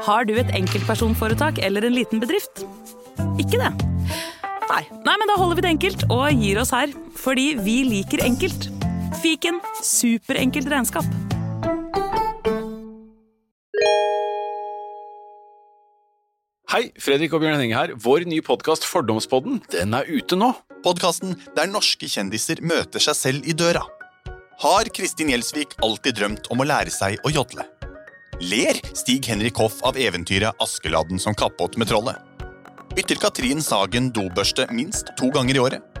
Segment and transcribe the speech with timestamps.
[0.00, 2.62] Har du et enkeltpersonforetak eller en liten bedrift?
[3.40, 3.70] Ikke det?
[4.70, 4.84] Nei.
[5.04, 6.92] Nei, men da holder vi det enkelt og gir oss her.
[7.20, 8.70] Fordi vi liker enkelt.
[9.20, 11.04] Fiken superenkelt regnskap.
[16.70, 17.92] Hei, Fredrik og Bjørn Henning her.
[17.98, 20.54] Vår nye podkast Fordomspodden den er ute nå.
[20.86, 23.82] Podkasten der norske kjendiser møter seg selv i døra.
[24.64, 27.66] Har Kristin Gjelsvik alltid drømt om å lære seg å jodle?
[28.40, 32.16] Ler Stig Henrik Hoff av eventyret Askeladden som kappåt med trollet?
[32.96, 35.98] Bytter Katrin Sagen dobørste minst to ganger i året?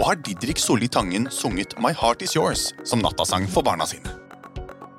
[0.00, 4.08] Og har Didrik Solli Tangen sunget My Heart Is Yours som nattasang for barna sine?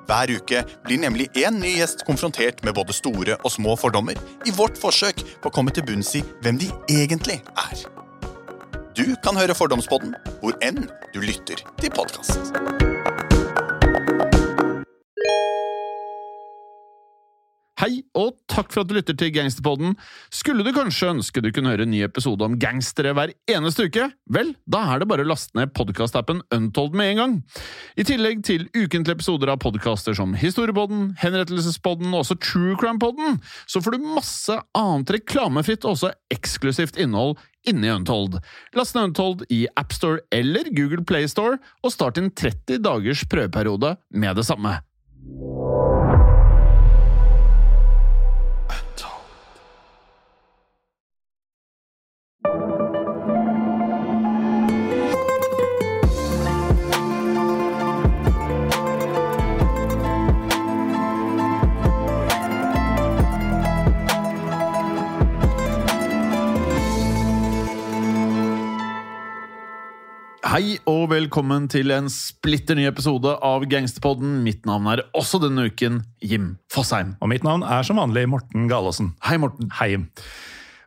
[0.06, 4.54] Hver uke blir nemlig én ny gjest konfrontert med både store og små fordommer i
[4.54, 7.86] vårt forsøk på å komme til bunns i hvem de egentlig er.
[8.94, 12.54] Du kan høre Fordomspodden hvor enn du lytter til podkast.
[17.74, 19.96] Hei, og takk for at du lytter til Gangsterpodden.
[20.30, 24.04] Skulle du kanskje ønske du kunne høre en ny episode om gangstere hver eneste uke?
[24.30, 27.34] Vel, da er det bare å laste ned podkastappen Untold med en gang.
[27.98, 33.82] I tillegg til ukentlige episoder av podkaster som Historiepodden, Henrettelsespodden og også True Crime-podden, så
[33.82, 38.38] får du masse annet reklamefritt og også eksklusivt innhold inni Untold.
[38.78, 44.38] Last ned Untold i AppStore eller Google Playstore, og start en 30 dagers prøveperiode med
[44.38, 44.78] det samme.
[70.54, 74.36] Hei og velkommen til en splitter ny episode av Gangsterpodden.
[74.46, 77.16] Mitt navn er også denne uken Jim Fosheim.
[77.18, 79.08] Og mitt navn er som vanlig Morten Galaasen.
[79.26, 79.72] Hei, Morten.
[79.80, 79.96] Hei.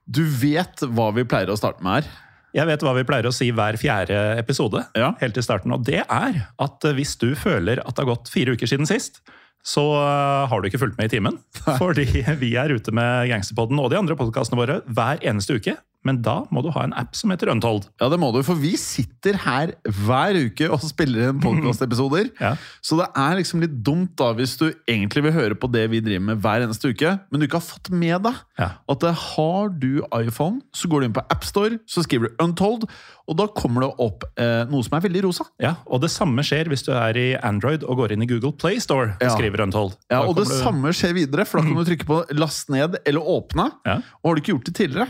[0.08, 2.08] Du vet hva vi pleier å starte med her?
[2.56, 5.11] Jeg vet hva vi pleier å si hver fjerde episode, Ja.
[5.20, 8.56] helt til starten, og det er at hvis du føler at det har gått fire
[8.56, 9.20] uker siden sist,
[9.67, 11.44] så uh, har du ikke fulgt med i timen.
[11.83, 12.08] Fordi
[12.39, 15.76] vi er ute med Gangsterpodden og de andre podkastene våre hver eneste uke.
[16.05, 17.87] Men da må du ha en app som heter Untold.
[17.99, 22.30] Ja, det må du, for vi sitter her hver uke og spiller inn podkastepisoder.
[22.47, 22.53] Ja.
[22.85, 25.99] Så det er liksom litt dumt da hvis du egentlig vil høre på det vi
[26.05, 28.69] driver med hver eneste uke, men du ikke har fått med deg Ja.
[28.87, 29.03] at
[29.33, 32.85] har du iPhone, så går du inn på AppStore, så skriver du Untold,
[33.27, 35.43] og da kommer det opp eh, noe som er veldig rosa.
[35.59, 38.53] Ja, Og det samme skjer hvis du er i Android og går inn i Google
[38.55, 39.33] Play Store Ja.
[39.35, 39.97] skriver Untold.
[40.14, 42.95] Ja, Og det du- samme skjer videre, for da kan du trykke på last ned
[43.05, 43.71] eller åpne.
[43.85, 43.97] Ja.
[44.23, 45.09] Og har du ikke gjort det tidligere,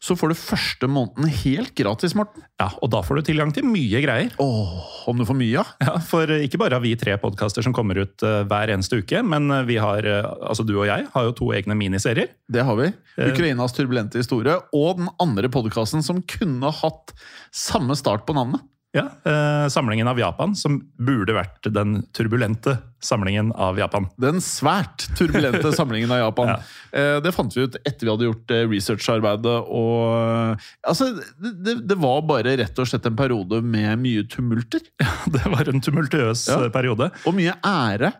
[0.00, 2.40] så får du første måneden helt gratis, Morten.
[2.60, 4.32] Ja, Og da får du tilgang til mye greier.
[4.40, 5.64] Åh, om du får mye, ja.
[5.84, 9.02] Ja, For eh, ikke bare har vi tre podkaster som kommer ut eh, hver eneste
[9.02, 10.08] uke, men eh, vi har,
[10.40, 12.32] altså du og jeg har jo to egne miniserier.
[12.48, 12.88] Det har vi.
[13.28, 14.56] Ukrainas turbulente historie.
[14.72, 17.12] Og den andre podkasten som kunne hatt
[17.52, 18.64] samme start på navnet.
[18.96, 19.04] Ja,
[19.70, 22.72] Samlingen av Japan, som burde vært den turbulente
[23.04, 24.06] samlingen av Japan.
[24.20, 26.52] Den svært turbulente samlingen av Japan.
[26.92, 29.56] Eh, Det fant vi ut etter vi hadde gjort eh, researcharbeidet.
[29.68, 30.56] og
[30.86, 34.80] altså, det, det, var bare rett og slett en periode med mye tumulter.
[35.32, 36.60] Det var en tumultuøs Ja.
[36.66, 37.10] eh, periode.
[37.26, 38.12] Og mye ære.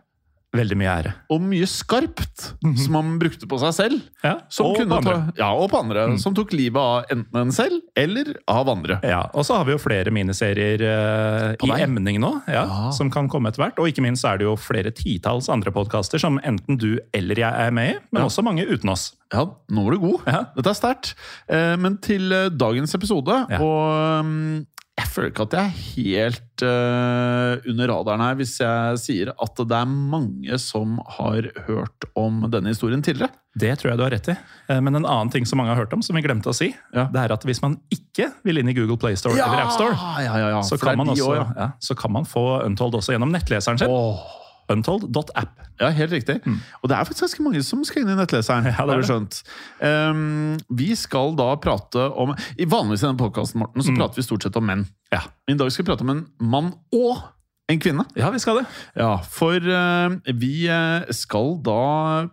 [0.50, 1.10] Veldig mye ære.
[1.30, 2.48] Og mye skarpt
[2.82, 4.00] som man brukte på seg selv.
[4.24, 5.12] Ja, Som og kunne på andre.
[5.30, 6.06] Ta, ja, og på andre.
[6.18, 8.96] Som tok livet av enten en selv eller av andre.
[9.06, 12.90] Ja, Og så har vi jo flere miniserier uh, i emning nå, ja, Ja.
[12.96, 13.78] som kan komme etter hvert.
[13.78, 17.66] Og ikke minst er det jo flere titalls andre podkaster som enten du eller jeg
[17.68, 19.12] er med i, men også mange uten oss.
[19.30, 20.26] Ja, nå var du god.
[20.56, 21.12] Dette er sterkt.
[21.46, 24.66] Uh, Men til uh, dagens episode, og mm,
[25.00, 29.60] jeg føler ikke at jeg er helt uh, under radaren her hvis jeg sier at
[29.60, 33.32] det er mange som har hørt om denne historien tidligere.
[33.58, 34.34] Det tror jeg du har rett i.
[34.70, 36.68] Eh, Men en annen ting som mange har hørt om, som vi glemte å si,
[36.94, 37.08] Ja.
[37.10, 39.96] det er at hvis man ikke vil inn i Google Play Store eller App Store,
[40.22, 40.60] Ja, ja, ja.
[40.62, 41.46] så kan, man også, også, ja.
[41.64, 43.90] ja, så kan man få Untold også gjennom nettleseren sin.
[43.90, 44.39] Åh.
[44.70, 45.56] Untold.app.
[45.80, 46.38] Ja, helt riktig.
[46.80, 48.68] Og det er faktisk ganske mange som skal inn i nettleseren.
[48.70, 49.40] Ja, det er vi skjønt.
[49.80, 54.26] Um, vi skal da prate om i Vanligvis i denne podkasten Morten, så prater vi
[54.26, 54.86] stort sett om menn.
[55.12, 55.24] Ja.
[55.48, 57.22] Men i dag skal vi prate om en mann og
[57.70, 58.04] en kvinne.
[58.18, 58.66] ja, vi skal det.
[58.98, 61.80] Ja, for uh, vi eh, skal da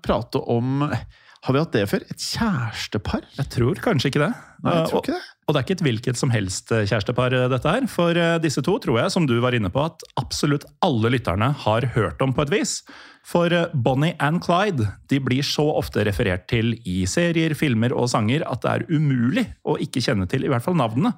[0.02, 2.04] prate om Har vi hatt det før?
[2.10, 3.28] Et kjærestepar?
[3.38, 4.32] Jeg tror kanskje ikke det.
[4.66, 5.26] Nei, jeg tror ikke det.
[5.48, 7.86] Og det er ikke et hvilket som helst eh, kjærestepar, eh, dette her.
[7.88, 11.54] For eh, disse to tror jeg, som du var inne på, at absolutt alle lytterne
[11.64, 12.82] har hørt om på et vis.
[13.28, 18.44] For Bonnie and Clyde de blir så ofte referert til i serier, filmer og sanger
[18.48, 21.14] at det er umulig å ikke kjenne til i hvert fall navnene.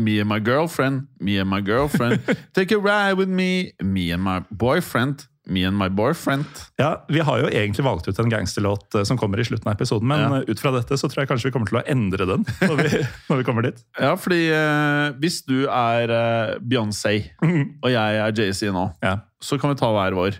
[0.00, 2.20] Me and my girlfriend, me and my girlfriend.
[2.56, 5.24] Take a ride with me, me and my boyfriend.
[5.50, 6.46] Me and my boyfriend.
[6.78, 9.74] Ja, Vi har jo egentlig valgt ut en gangsterlåt eh, som kommer i slutten av
[9.74, 10.36] episoden, men Ja.
[10.38, 12.76] eh, ut fra dette så tror jeg kanskje vi kommer til å endre den når
[12.84, 13.00] vi,
[13.30, 13.82] når vi kommer dit.
[13.98, 19.16] Ja, fordi eh, hvis du er eh, Beyoncé, og jeg er Jay-Z nå, Ja.
[19.42, 20.38] så kan vi ta hver vår.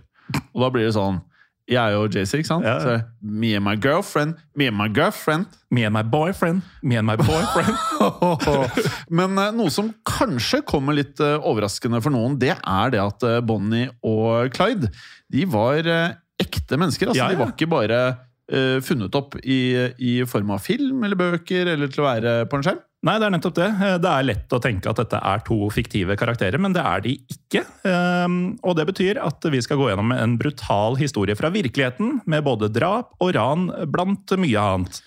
[0.54, 1.18] Og da blir det sånn
[1.70, 2.66] Jeg er jo Jay-Z, ikke sant?
[2.66, 2.78] Ja.
[2.82, 5.46] Så, me and my girlfriend, me and my girlfriend.
[5.70, 7.76] Me and my boyfriend, me and my boyfriend.
[9.20, 13.26] Men uh, noe som kanskje kommer litt uh, overraskende for noen, det er det at
[13.26, 14.90] uh, Bonnie og Clyde
[15.30, 15.86] de var
[16.40, 17.12] ekte mennesker.
[17.12, 17.38] Altså, Ja, ja.
[17.38, 18.02] De var ikke bare
[18.82, 22.64] funnet opp i, i form av film eller bøker eller til å være på en
[22.66, 22.80] skjerm.
[23.00, 23.68] Nei, det er nettopp det.
[23.80, 27.00] Eh, Det er lett å tenke at dette er to fiktive karakterer, men det er
[27.00, 27.62] de ikke.
[27.88, 32.44] Ehm, Og det betyr at vi skal gå gjennom en brutal historie fra virkeligheten, med
[32.44, 35.00] både drap og ran blant mye annet.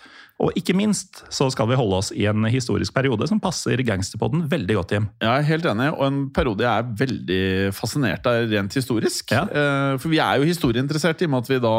[0.44, 4.46] Og ikke minst så skal vi holde oss i en historisk periode som passer gangsterpodden
[4.52, 5.06] veldig godt hjem.
[5.24, 7.42] Jeg er helt enig, og en periode jeg er veldig
[7.78, 9.32] fascinert av rent historisk.
[9.32, 9.46] Ja.
[9.48, 11.74] Eh, For vi er jo historieinteresserte i og med at vi da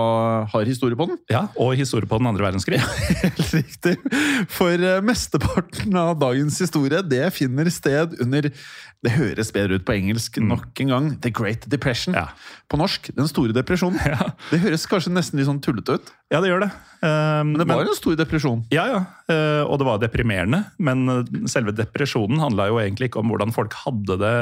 [0.54, 1.20] har historie på den.
[1.32, 2.80] Ja, Og historie på den andre verdenskrig.
[2.80, 2.88] Ja,
[3.24, 3.96] Helt riktig.
[4.52, 8.50] For eh, mesteparten av dagens historie det finner sted under
[9.04, 11.08] Det høres bedre ut på engelsk nok en gang.
[11.20, 12.14] The Great Depression.
[12.14, 12.22] Mm.
[12.22, 12.28] Ja.
[12.70, 14.00] På norsk Den store depresjonen.
[14.50, 16.70] Det høres kanskje nesten litt sånn tullete ut, Ja, det gjør det.
[17.04, 18.62] Um, men det var en stor depresjon.
[18.72, 19.00] Ja, ja.
[19.28, 20.62] Uh, Og det var deprimerende.
[20.80, 24.32] Men eh, selve depresjonen handla jo egentlig ikke om hvordan folk hadde det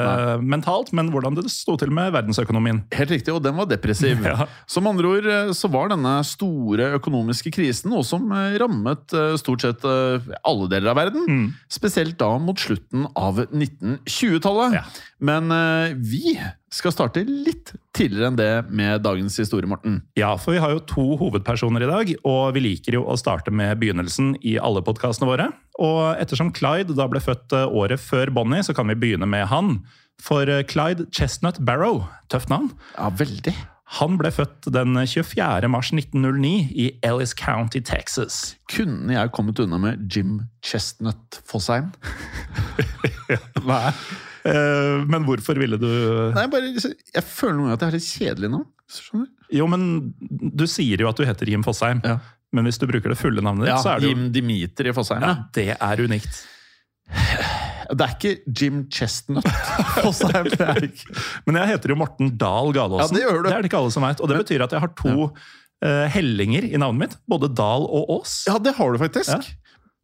[0.43, 2.83] mentalt, men hvordan det sto til med verdensøkonomien.
[2.95, 4.21] Helt riktig, og den var depressiv.
[4.33, 4.47] Ja.
[4.69, 9.83] Som andre ord eh, så var denne store økonomiske krisen noe som rammet stort sett
[9.83, 11.25] alle deler av verden.
[11.27, 11.47] Mm.
[11.71, 14.79] Spesielt da mot slutten av 1920-tallet.
[14.79, 14.85] Ja.
[15.23, 16.37] Men uh, vi
[16.73, 19.99] skal starte litt tidligere enn det med dagens historie, Morten.
[20.17, 23.53] Ja, for vi har jo to hovedpersoner i dag, og vi liker jo å starte
[23.53, 25.49] med begynnelsen i alle podkastene våre.
[25.81, 29.45] Og ettersom Clyde da ble født eh, året før Bonnie, så kan vi begynne med
[29.53, 29.77] han.
[30.23, 32.03] For eh, Clyde Chestnut Barrow,
[32.33, 33.53] tøft navn, Ja, veldig.
[33.99, 35.69] han ble født den 24.
[35.69, 38.55] mars 1909 i Ellis County, Texas.
[38.73, 41.93] Kunne jeg kommet unna med Jim Chestnut Fossheim?
[43.63, 43.87] Nei.
[44.03, 45.87] Eh, Men hvorfor ville du
[46.35, 48.61] Nei, bare, jeg føler noen ganger at jeg er litt kjedelig nå.
[48.93, 49.43] Skjønner du?
[49.53, 49.83] Jo, men
[50.59, 52.01] du sier jo at du heter Jim Fosheim.
[52.03, 52.17] Ja.
[52.53, 54.91] Men hvis du bruker det fulle navnet ditt, Ja, så er det jo Jim Dimitri
[54.93, 55.21] Fossheim.
[55.25, 55.45] ja, Ja.
[55.55, 56.43] Det er unikt.
[57.93, 59.45] Det er ikke Jim Chestnut
[60.03, 60.47] Fossheim.
[60.51, 61.15] Det er ikke.
[61.47, 63.15] Men jeg heter jo Morten Dahl Galaasen.
[63.17, 63.49] Ja, det gjør du.
[63.49, 64.21] Det er det ikke alle som vet.
[64.23, 65.15] Og det betyr at jeg har to
[65.83, 67.17] eh, hellinger i navnet mitt.
[67.29, 68.39] Både Dahl og Aas.
[68.49, 69.51] Ja, det har du faktisk.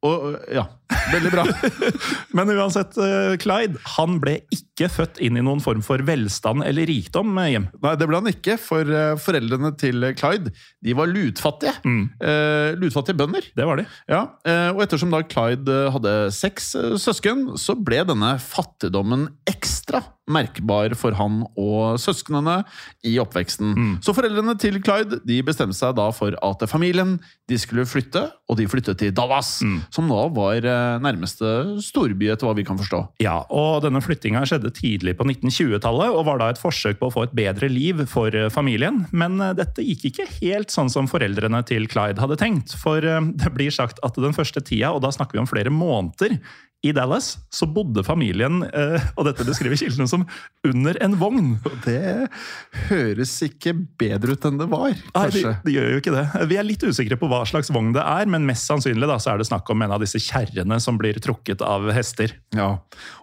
[0.06, 0.64] Og, ja,
[1.12, 1.44] veldig bra.
[2.38, 6.88] Men uansett, eh, Clyde han ble ikke født inn i noen form for velstand eller
[6.88, 7.68] rikdom, hjem.
[7.84, 10.54] Nei, det ble han ikke, for eh, foreldrene til Clyde
[10.86, 11.76] de var lutfattige.
[11.84, 12.06] Mm.
[12.24, 13.50] Eh, lutfattige bønder.
[13.60, 13.88] Det var de.
[14.08, 19.28] Ja, eh, og ettersom da Clyde eh, hadde seks eh, søsken, så ble denne fattigdommen
[19.52, 22.60] ekstra merkbar for han og søsknene
[23.08, 23.74] i oppveksten.
[23.76, 23.94] Mm.
[24.06, 27.18] Så foreldrene til Clyde de bestemte seg da for at familien
[27.50, 29.80] de skulle flytte, og de flyttet til Dallas, Mm.
[29.92, 33.00] som da var eh, nærmeste storby, etter hva vi kan forstå.
[33.24, 37.14] Ja, og denne flyttinga skjedde tidlig på 1920-tallet, og var da et forsøk på å
[37.16, 39.04] få et bedre liv for eh, familien.
[39.12, 42.78] Men eh, dette gikk ikke helt sånn som foreldrene til Clyde hadde tenkt.
[42.78, 43.02] For
[43.42, 46.38] det blir sagt at den første tida, og da snakker vi om flere måneder,
[46.86, 50.24] i Dallas så bodde familien, eh, og dette beskriver kildene som,
[50.64, 51.50] under en vogn.
[51.68, 52.30] Og det
[52.88, 55.54] høres ikke bedre ut enn det var, Nei, det, kanskje.
[55.66, 56.26] de gjør jo ikke det.
[56.52, 59.34] Vi er litt usikre på hva slags vogn det er, men mest sannsynlig da, så
[59.34, 62.38] er det snakk om en av disse kjerrene som blir trukket av hester.
[62.56, 62.72] Ja.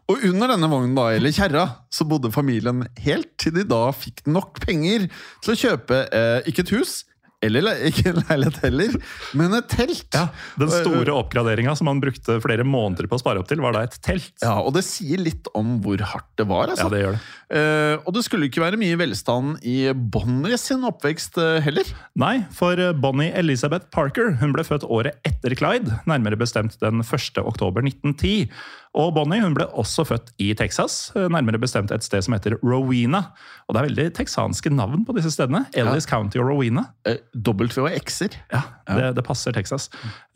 [0.07, 4.27] Og under denne vognen, da, eller kjerra, så bodde familien helt til de da fikk
[4.29, 5.09] nok penger
[5.43, 6.99] til å kjøpe eh, ikke et hus,
[7.45, 8.95] eller ikke en leilighet heller,
[9.37, 10.07] men et telt.
[10.17, 10.29] Ja,
[10.59, 13.83] Den store oppgraderinga som man brukte flere måneder på å spare opp til, var da
[13.87, 14.33] et telt.
[14.43, 16.73] Ja, Og det sier litt om hvor hardt det var.
[16.73, 16.87] altså.
[16.89, 17.21] Ja, det gjør det.
[17.57, 21.93] Eh, og det skulle ikke være mye velstand i Bonnie sin oppvekst eh, heller.
[22.19, 27.43] Nei, for Bonnie Elizabeth Parker hun ble født året etter Clyde, nærmere bestemt den 1.
[27.45, 28.49] oktober 1910.
[28.97, 33.27] Og Bonnie hun ble også født i Texas, nærmere bestemt et sted som heter Rowena.
[33.67, 35.65] Og det er veldig texanske navn på disse stedene.
[35.77, 36.87] Ellis County og Rowena.
[37.09, 38.37] Eh, W og X-er.
[38.53, 39.89] Ja, det, det passer Texas.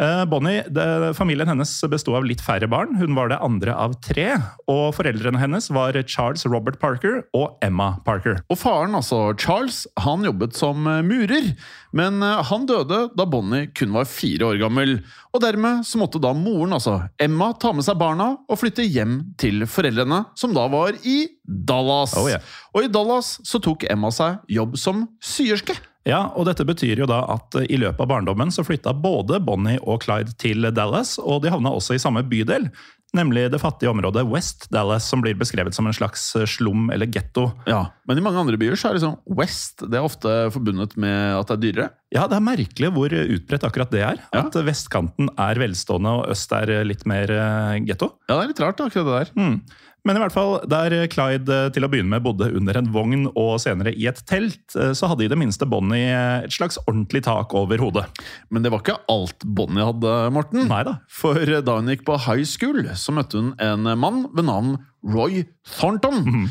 [0.03, 0.87] Eh, Bonnie, det,
[1.19, 2.97] Familien hennes bestod av litt færre barn.
[3.01, 4.33] Hun var det andre av tre.
[4.71, 8.43] Og foreldrene hennes var Charles Robert Parker og Emma Parker.
[8.51, 11.53] Og faren, altså Charles, han jobbet som eh, murer,
[11.97, 14.97] men eh, han døde da Bonnie kun var fire år gammel.
[15.35, 19.21] Og dermed så måtte da moren, altså Emma, ta med seg barna og flytte hjem
[19.41, 22.17] til foreldrene, som da var i Dallas.
[22.19, 22.45] Oh, yeah.
[22.75, 25.77] Og i Dallas så tok Emma seg jobb som syerske.
[26.09, 29.43] Ja, og dette betyr jo da at eh, i løpet av barndommen så flytta både
[29.45, 32.71] Bonnie og Clyde til Dallas, og de havna også i samme bydel.
[33.17, 37.11] Nemlig det fattige området West Dallas, som blir beskrevet som en slags eh, slum eller
[37.11, 37.51] getto.
[37.69, 41.37] Ja, Men i mange andre byer så er liksom West det er ofte forbundet med
[41.39, 41.89] at det er dyrere.
[42.15, 44.23] Ja, det er merkelig hvor utbredt akkurat det er.
[44.35, 44.45] Ja.
[44.47, 48.15] At vestkanten er velstående og øst er litt mer eh, getto.
[48.29, 49.33] Ja, det er litt rart, akkurat det der.
[49.39, 49.61] Mm.
[50.07, 53.27] Men i hvert fall, der Clyde eh, til å begynne med bodde under en vogn
[53.35, 56.81] og senere i et telt, eh, så hadde i det minste Bonnie eh, et slags
[56.87, 58.07] ordentlig tak over hodet.
[58.49, 60.65] Men det var ikke alt Bonnie hadde, Morten.
[60.71, 60.99] Neida.
[61.13, 65.45] For da hun gikk på high school, så møtte hun en mann ved navn Roy
[65.65, 66.19] Thornton.
[66.21, 66.49] Mm.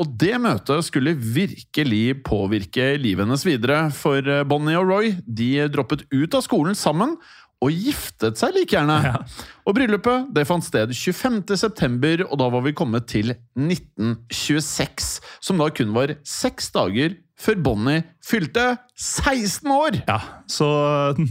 [0.00, 3.82] og det møtet skulle virkelig påvirke livet hennes videre.
[3.92, 7.18] For Bonnie og Roy de droppet ut av skolen sammen.
[7.60, 8.94] Og giftet seg like gjerne.
[9.04, 9.18] Ja.
[9.68, 11.42] Og bryllupet det fant sted 25.
[11.60, 15.18] september, og da var vi kommet til 1926.
[15.44, 18.64] Som da kun var seks dager før Bonnie fylte
[19.00, 20.00] 16 år!
[20.08, 20.18] Ja,
[20.50, 20.66] Så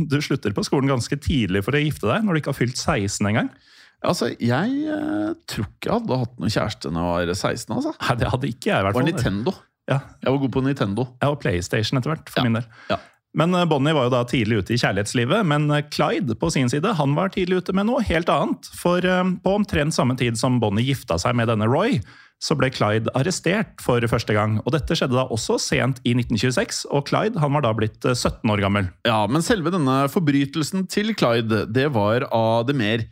[0.09, 2.77] du slutter på skolen ganske tidlig for å gifte deg, når du ikke har fylt
[2.81, 3.49] 16 engang?
[4.05, 7.73] Altså, jeg eh, tror ikke jeg hadde hatt noen kjæreste når jeg var 16.
[7.75, 7.91] altså.
[7.99, 9.09] Nei, det hadde ikke jeg, i hvert fall.
[9.09, 9.23] Det var.
[9.25, 9.55] Nintendo.
[9.89, 11.03] Ja, Jeg var god på Nintendo.
[11.19, 12.45] jeg var PlayStation etter hvert, for Ja.
[12.45, 12.67] min del.
[12.93, 12.97] Ja.
[13.37, 16.71] Men eh, Bonnie var jo da tidlig ute i kjærlighetslivet, men eh, Clyde på sin
[16.71, 18.71] side han var tidlig ute med noe helt annet.
[18.77, 21.99] For eh, på omtrent samme tid som Bonnie gifta seg med denne Roy,
[22.39, 24.57] så ble Clyde arrestert for første gang.
[24.63, 28.15] Og dette skjedde da også sent i 1926, og Clyde han var da blitt eh,
[28.15, 28.91] 17 år gammel.
[29.07, 33.05] Ja, Men selve denne forbrytelsen til Clyde, det var av det mer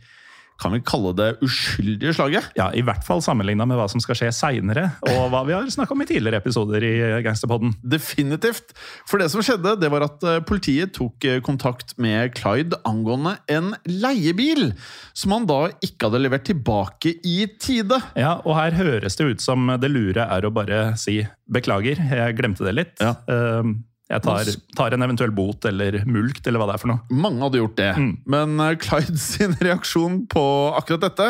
[0.58, 2.48] kan vi kalle det uskyldige slaget?
[2.58, 5.68] Ja, I hvert fall sammenligna med hva som skal skje seinere, og hva vi har
[5.70, 7.76] snakka om i tidligere episoder i Gangsterpodden.
[7.86, 8.74] Definitivt.
[9.08, 13.36] For det som skjedde, det var at eh, politiet tok eh, kontakt med Clyde angående
[13.54, 14.72] en leiebil,
[15.14, 18.00] som han da ikke hadde levert tilbake i tide.
[18.18, 22.38] Ja, og her høres det ut som det lure er å bare si beklager, jeg
[22.38, 22.96] glemte det litt.
[22.98, 23.14] Ja.
[23.30, 23.76] Eh,
[24.08, 27.04] Jeg tar, tar en eventuell bot eller mulkt eller hva det er for noe.
[27.12, 27.90] Mange hadde gjort det.
[28.24, 30.44] Men eh, Clyde sin reaksjon på
[30.78, 31.26] akkurat dette,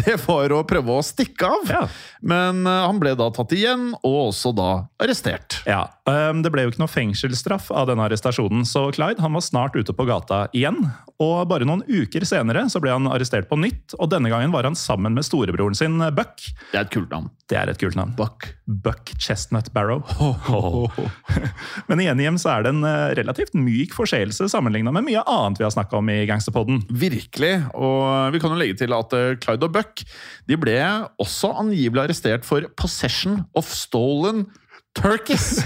[0.00, 1.68] det var å prøve å stikke av.
[1.70, 1.82] Ja.
[2.24, 4.70] Men eh, han ble da tatt igjen, og også da
[5.04, 5.60] arrestert.
[5.68, 9.76] Ja, Det ble jo ikke noe fengselsstraff av denne arrestasjonen, så Clyde han var snart
[9.78, 10.82] ute på gata igjen.
[11.22, 14.66] Og bare noen uker senere så ble han arrestert på nytt, og denne gangen var
[14.66, 16.42] han sammen med storebroren sin Buck.
[16.72, 17.30] Det er et kult navn.
[17.48, 18.12] Det er et kult navn.
[18.18, 18.48] Buck.
[18.66, 20.02] Buck Chestnut Barrow.
[21.88, 25.60] Men igjen hjem så er det en eh, relativt myk forseelse sammenligna med mye annet
[25.60, 26.82] vi har snakka om i Gangsterpodden.
[26.88, 27.54] Virkelig.
[27.76, 30.04] Og vi kan jo legge til at eh, Clyde og Buck
[30.50, 30.76] de ble
[31.22, 34.46] også angivelig arrestert for possession of stolen
[34.94, 35.60] turkeys.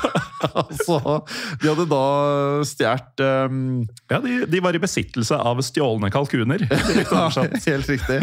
[0.60, 0.98] altså,
[1.60, 2.04] de hadde da
[2.68, 6.64] stjålet um, Ja, de, de var i besittelse av stjålne kalkuner.
[6.68, 7.28] ja.
[7.66, 8.20] Helt riktig.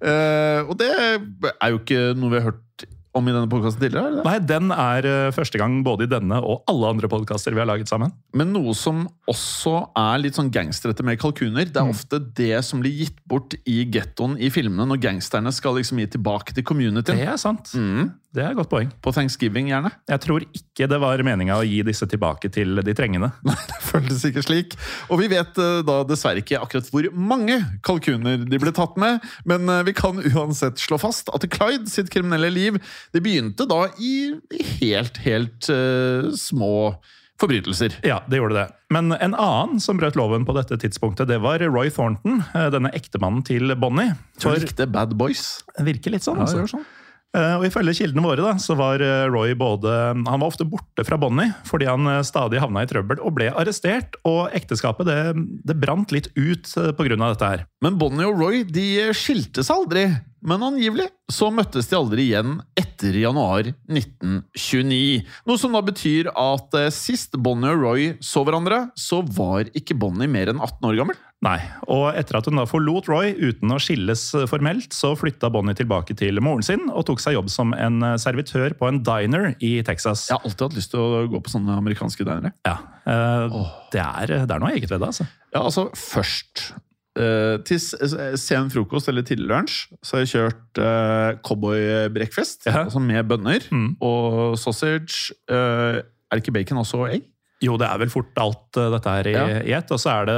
[0.00, 4.08] Uh, og det er jo ikke noe vi har hørt om i denne podkasten tidligere.
[4.08, 4.24] er det?
[4.26, 7.68] Nei, den er eh, første gang både i denne og alle andre podkaster vi har
[7.70, 8.10] laget sammen.
[8.34, 12.82] Men noe som også er litt sånn gangsterete med kalkuner, det er ofte det som
[12.82, 17.22] blir gitt bort i gettoen i filmene, når gangsterne skal liksom gi tilbake til communityen.
[17.22, 17.70] Det er sant.
[17.78, 18.10] Mm.
[18.34, 18.88] Det er et godt poeng.
[18.98, 19.92] På thanksgiving, gjerne.
[20.10, 23.30] Jeg tror ikke det var meninga å gi disse tilbake til de trengende.
[23.46, 24.74] Nei, det føltes ikke slik.
[25.06, 29.22] Og vi vet eh, da dessverre ikke akkurat hvor mange kalkuner de ble tatt med,
[29.46, 32.80] men eh, vi kan uansett slå fast at Clyde sitt kriminelle liv
[33.14, 34.34] det begynte da i
[34.80, 36.96] helt, helt uh, små
[37.38, 37.98] forbrytelser.
[38.06, 38.66] Ja, det gjorde det.
[38.94, 42.42] Men en annen som brøt loven på dette tidspunktet, det var Roy Thornton,
[42.74, 44.16] denne ektemannen til Bonnie.
[44.42, 45.62] For likte Bad Boys?
[45.86, 46.42] virker litt sånn.
[46.42, 46.66] Ja, altså.
[46.76, 46.86] sånn.
[47.34, 51.04] Eh, Og Ifølge kildene våre da, så var eh, Roy både Han var ofte borte
[51.06, 54.18] fra Bonnie fordi han eh, stadig havna i trøbbel og ble arrestert.
[54.28, 55.18] Og ekteskapet det,
[55.66, 57.16] det brant litt ut pga.
[57.24, 57.66] dette her.
[57.84, 60.04] Men Bonnie og Roy de skilte seg aldri.
[60.44, 65.24] Men angivelig så møttes de aldri igjen etter januar 1929.
[65.48, 69.96] Noe som da betyr at eh, sist Bonnie og Roy så hverandre, så var ikke
[70.00, 71.18] Bonnie mer enn 18 år gammel.
[71.44, 71.58] Nei,
[71.92, 76.16] og etter at hun da forlot Roy uten å skilles formelt, så flytta Bonnie tilbake
[76.16, 79.74] til moren sin og tok seg jobb som en eh, servitør på en diner i
[79.84, 80.30] Texas.
[80.30, 82.54] Jeg har alltid hatt lyst til å gå på sånne amerikanske dinere.
[82.64, 83.60] Ja, eh,
[83.92, 85.28] det, er, det er noe eget ved det, altså.
[85.52, 86.70] Ja, altså først
[87.16, 87.94] eh, Til s-
[88.42, 92.66] sen frokost eller tidlig lunsj så har jeg kjørt uh, cowboybreakfast.
[92.66, 92.84] Ja.
[92.86, 93.96] Altså med bønner Mm.
[94.02, 95.32] og sausage.
[95.50, 97.22] Uh, er det ikke bacon også og egg?
[97.62, 99.32] Jo, det er vel fort alt eh, dette her i,
[99.70, 99.78] Ja.
[99.94, 100.34] Og så er det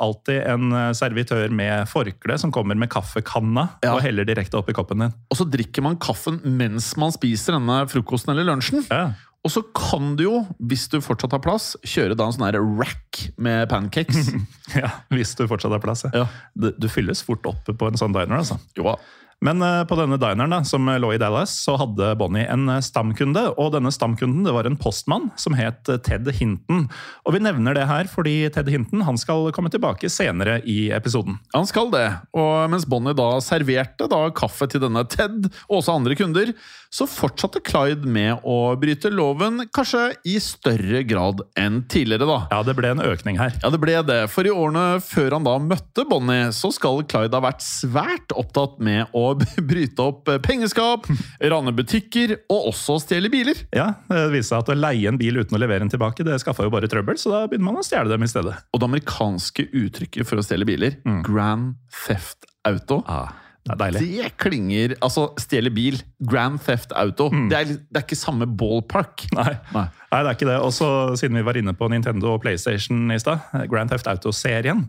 [0.00, 3.92] alltid en eh, servitør med forkle som kommer med kaffekanna Ja.
[3.96, 5.12] og heller direkte oppi koppen din.
[5.30, 8.86] Og så drikker man kaffen mens man spiser denne frokosten eller lunsjen.
[8.88, 9.10] Ja.
[9.44, 12.56] Og så kan du jo, hvis du fortsatt har plass, kjøre da en sånn her
[12.80, 14.30] rack med pancakes.
[14.80, 16.06] ja, Hvis du fortsatt har plass.
[16.08, 16.24] Ja.
[16.24, 16.28] Ja.
[16.56, 18.56] Du, du fylles fort opp på en sånn diner, altså.
[18.78, 18.96] Jo.
[19.44, 22.80] Men eh, på denne dineren da, som lå i Dallas, så hadde Bonnie en eh,
[22.84, 23.44] stamkunde.
[23.60, 26.86] Og denne stamkunden det var en postmann som het eh, Ted Hinton.
[27.24, 31.36] Og vi nevner det her fordi Ted Hinton han skal komme tilbake senere i episoden.
[31.54, 35.98] Han skal det, og mens Bonnie da serverte da kaffe til denne Ted og også
[35.98, 36.54] andre kunder,
[36.94, 42.38] så fortsatte Clyde med å bryte loven, kanskje i større grad enn tidligere, da.
[42.52, 43.56] Ja, det ble en økning her.
[43.64, 47.34] Ja, det ble det, for i årene før han da møtte Bonnie, så skal Clyde
[47.34, 49.33] ha vært svært opptatt med å
[49.70, 51.08] bryte opp pengeskap,
[51.52, 53.64] rane butikker og også stjele biler.
[53.74, 56.38] Ja, Det viste seg at å leie en bil uten å levere den tilbake, det
[56.42, 58.56] skaffa jo bare trøbbel, så da begynner man å stjele dem i stedet.
[58.72, 61.74] Og det amerikanske uttrykket for å stjele biler, Grand
[62.06, 63.28] Theft Auto Ah,
[63.64, 64.00] det er deilig.
[64.20, 65.96] Det klinger Altså, stjele bil,
[66.28, 69.24] Grand Theft Auto, det, er, det er ikke samme ballpark.
[69.36, 69.54] Nei.
[69.72, 69.86] Nei.
[70.14, 70.56] Nei, det er ikke det.
[70.62, 73.40] Også siden vi var inne på Nintendo og PlayStation i stad,
[73.72, 74.84] Grand Theft Auto-serien.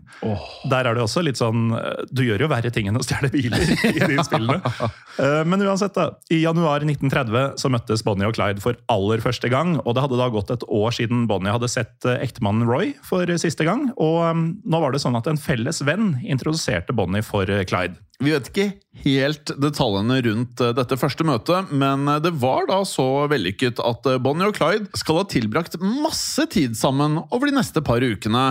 [0.70, 1.72] Der er det også litt sånn
[2.14, 4.60] Du gjør jo verre ting enn å stjele biler i de spillene.
[5.18, 6.12] Eh, Men uansett, da.
[6.30, 9.80] I januar 1930 så møttes Bonnie og Clyde for aller første gang.
[9.82, 13.26] Og det hadde da gått et år siden Bonnie hadde sett eh, ektemannen Roy for
[13.42, 13.88] siste gang.
[13.98, 17.98] Og nå var det sånn at en felles venn introduserte Bonnie for eh, Clyde.
[18.22, 18.70] Vi vet ikke
[19.04, 24.08] helt detaljene rundt eh, dette første møtet, men eh, det var da så vellykket at
[24.08, 28.46] eh, Bonnie og Clyde skal ha tilbrakt masse tid sammen over de neste par ukene.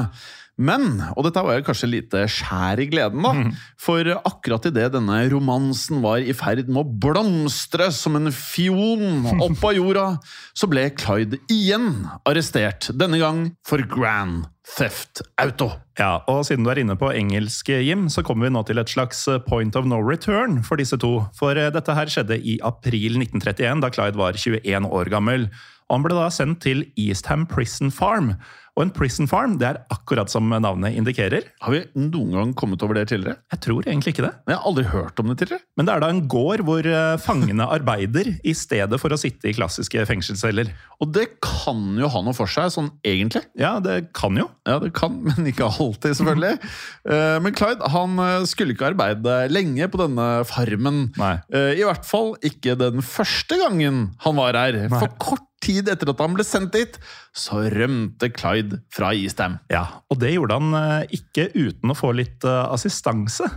[0.56, 3.50] Men, og dette var jo kanskje lite skjær i gleden, da,
[3.82, 9.66] for akkurat idet denne romansen var i ferd med å blomstre som en fion opp
[9.68, 10.08] av jorda,
[10.56, 15.70] så ble Clyde igjen arrestert, denne gang for Grand Theft Auto.
[16.00, 18.92] Ja, og siden du er inne på engelsk, Jim, så kommer vi nå til et
[18.92, 21.14] slags point of no return for disse to.
[21.38, 25.48] For eh, dette her skjedde i april 1931, da Clyde var 21 år gammel.
[25.94, 28.34] Han ble da sendt til Eastham Prison Farm.
[28.76, 31.46] Og en prison farm det er akkurat som navnet indikerer.
[31.64, 33.38] Har vi noen gang kommet over det tidligere?
[33.54, 34.32] Jeg tror egentlig ikke det.
[34.44, 35.64] Men Jeg har aldri hørt om det tidligere.
[35.80, 39.48] Men det er da en gård hvor eh, fangene arbeider i stedet for å sitte
[39.48, 40.74] i klassiske fengselsceller.
[41.00, 43.46] Og det kan jo ha noe for seg, sånn egentlig.
[43.60, 44.50] Ja, det kan jo.
[44.68, 46.56] Ja, det kan, men ikke alltid, selvfølgelig.
[47.06, 51.04] Eh, Men Clyde han eh, skulle ikke arbeide lenge på denne farmen.
[51.20, 51.36] Nei.
[51.78, 54.78] I hvert fall ikke den første gangen han var her.
[54.92, 57.00] For kort tid etter at han ble sendt dit,
[57.36, 59.60] så rømte Clyde fra Eastham.
[59.74, 63.50] Ja, Og det gjorde han eh, ikke uten å få litt eh, assistanse.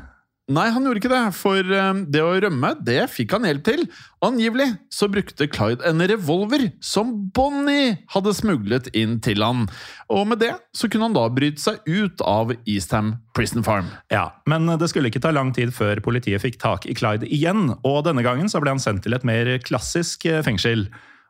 [0.49, 3.82] Nei, han gjorde ikke det, for eh, det å rømme, det fikk han hjelp til.
[4.25, 9.67] Angivelig så brukte Clyde en revolver som Bonnie hadde smuglet inn til han.
[10.09, 13.93] Og med det så kunne han da bryte seg ut av Eastham Prison Farm.
[14.09, 17.75] Ja, Men det skulle ikke ta lang tid før politiet fikk tak i Clyde igjen.
[17.85, 20.89] Og denne gangen så ble han sendt til et mer klassisk fengsel.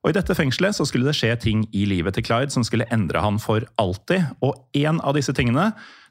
[0.09, 2.87] Og I dette fengselet så skulle det skje ting i livet til Clyde som skulle
[2.94, 4.25] endre han for alltid.
[4.40, 5.66] Og en av disse tingene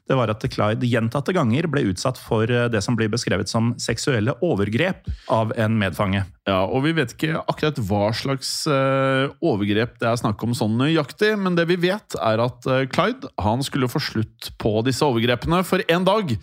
[0.06, 3.74] det var at Clyde gjentatte ganger ble utsatt for eh, det som blir beskrevet som
[3.82, 6.22] seksuelle overgrep av en medfange.
[6.48, 10.78] Ja, og Vi vet ikke akkurat hva slags uh, overgrep det er snakk om sånn
[10.80, 15.04] nøyaktig, men det vi vet, er at uh, Clyde han skulle få slutt på disse
[15.04, 15.60] overgrepene.
[15.66, 16.36] For en dag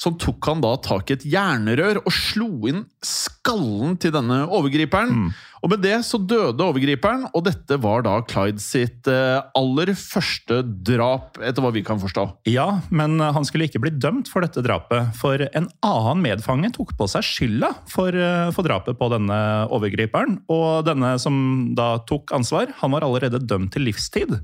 [0.00, 5.26] så tok han da tak i et jernrør og slo inn skallen til denne overgriperen.
[5.60, 10.62] Og med det så døde overgriperen, og dette var da Clyde sitt uh, aller første
[10.64, 12.24] drap, etter hva vi kan forstå.
[12.48, 16.96] Ja, men han skulle ikke bli dømt for dette drapet, for en annen medfange tok
[16.96, 18.16] på seg skylda for,
[18.56, 19.40] for drapet på denne
[19.72, 20.40] overgriperen.
[20.52, 21.36] Og denne som
[21.78, 24.38] da tok ansvar, han var allerede dømt til livstid.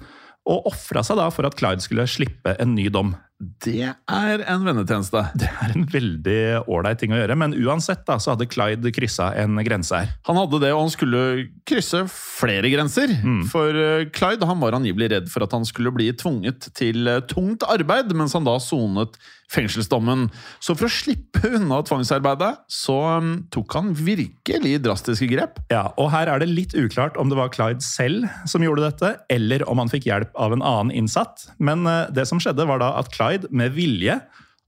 [0.46, 3.16] Og ofra seg da for at Clyde skulle slippe en ny dom.
[3.36, 5.20] Det er en vennetjeneste.
[5.40, 6.38] Det er en veldig
[6.72, 10.14] ålreit ting å gjøre, men uansett da, så hadde Clyde kryssa en grense her.
[10.28, 11.22] Han hadde det, og han skulle
[11.68, 13.12] krysse flere grenser.
[13.50, 17.24] For eh, Clyde han var angivelig redd for at han skulle bli tvunget til eh,
[17.28, 19.18] tungt arbeid mens han da sonet
[19.52, 20.26] fengselsdommen.
[20.60, 25.60] Så for å slippe unna tvangsarbeidet, så mm, tok han virkelig drastiske grep.
[25.72, 29.14] Ja, og her er det litt uklart om det var Clyde selv som gjorde dette,
[29.32, 31.48] eller om han fikk hjelp av en annen innsatt.
[31.58, 34.20] Men eh, det som skjedde, var da at Clyde med vilje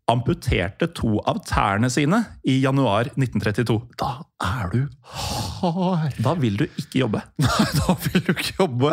[0.09, 3.77] amputerte to av tærne sine i januar 1932.
[4.01, 4.79] Da er du
[5.12, 6.14] hard.
[6.25, 7.21] Da vil du ikke jobbe.
[7.44, 8.92] Nei, da vil du ikke jobbe.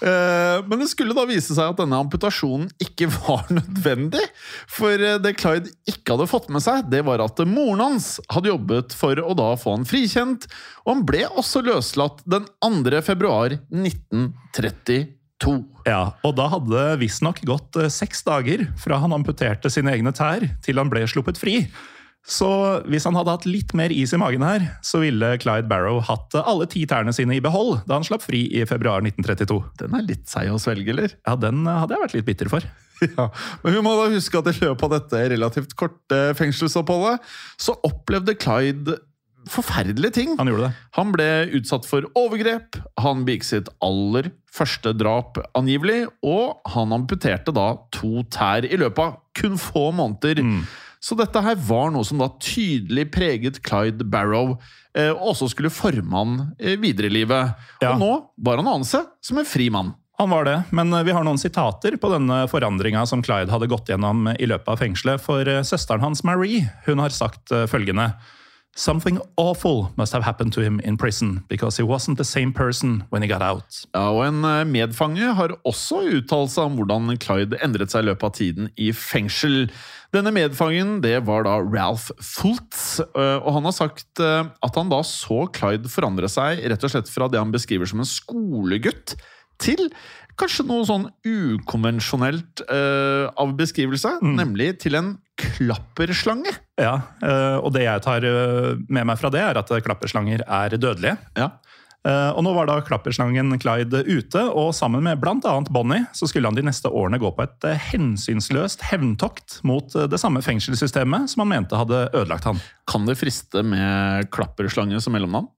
[0.00, 4.22] Eh, Men det skulle da vise seg at denne amputasjonen ikke var nødvendig.
[4.70, 8.52] For eh, det Clyde ikke hadde fått med seg, det var at moren hans hadde
[8.52, 10.48] jobbet for å da få han frikjent,
[10.86, 13.02] og han ble også løslatt den 2.
[13.04, 15.02] februar 1932.
[15.88, 20.14] Ja, Og da hadde det visstnok gått eh, seks dager fra han amputerte sine egne
[20.16, 21.58] tær, til han ble sluppet fri.
[22.24, 22.48] Så
[22.88, 26.32] hvis han hadde hatt litt mer is i magen her, så ville Clyde Barrow hatt
[26.36, 29.58] eh, alle ti tærne sine i behold da han slapp fri i februar 1932.
[29.82, 31.12] Den er litt seig å svelge, eller?
[31.26, 32.64] Ja, den eh, hadde jeg vært litt bitter for.
[33.04, 33.26] Ja,
[33.64, 37.24] Men vi må da huske at i løpet av dette relativt korte fengselsoppholdet,
[37.60, 38.94] så opplevde Clyde
[39.50, 40.36] forferdelige ting.
[40.38, 40.86] Han gjorde det.
[40.98, 41.28] Han ble
[41.58, 48.22] utsatt for overgrep, han begikk sitt aller første drap angivelig, og han amputerte da to
[48.32, 50.42] tær i løpet av kun få måneder.
[51.04, 54.54] Så dette her var noe som da tydelig preget Clyde Barrow,
[54.96, 57.66] eh, og også skulle forme han eh, videre i livet.
[57.84, 57.92] Ja.
[57.92, 58.12] Og nå
[58.46, 59.92] var han å anse som en fri mann.
[60.22, 63.68] Han var det, men eh, vi har noen sitater på denne forandringa som Clyde hadde
[63.68, 65.20] gått gjennom i løpet av fengselet.
[65.20, 68.14] For søsteren hans, Marie, hun har sagt følgende
[68.76, 73.04] Something awful must have happened to him in prison, because he wasn't the same person
[73.10, 73.84] when he got out.
[73.94, 78.08] Ja, og En eh, medfange har også uttalt seg om hvordan Clyde endret seg i
[78.08, 79.68] løpet av tiden i fengsel.
[80.14, 84.90] Denne medfangen det var da Ralph Fultz, eh, og han har sagt eh, at han
[84.90, 89.14] da så Clyde forandre seg rett og slett fra det han beskriver som en skolegutt,
[89.62, 89.86] til
[90.40, 96.52] kanskje noe sånn ukonvensjonelt uh, av beskrivelse, nemlig til en klapperslange.
[96.80, 100.76] Ja, uh, og det jeg tar eh, med meg fra det, er at klapperslanger er
[100.78, 101.16] dødelige.
[101.38, 101.56] Ja.
[102.04, 105.54] Uh, Og nå var da klapperslangen Clyde ute, og sammen med bl.a.
[105.72, 110.44] Bonnie så skulle han de neste årene gå på et hensynsløst hevntokt mot det samme
[110.44, 112.60] fengselssystemet som han mente hadde ødelagt han.
[112.90, 115.48] Kan det friste med klapperslange som mellomnavn?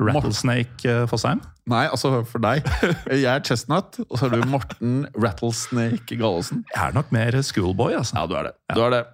[0.00, 1.36] Rattlesnake eh.
[1.66, 2.66] Nei, altså for deg.
[3.10, 6.64] Jeg er Chestnut, og så er du Morten Rattlesnake Gallosen.
[6.74, 8.20] Jeg er nok mer schoolboy, altså.
[8.20, 8.56] Ja, du er det.
[8.76, 9.04] Du er det.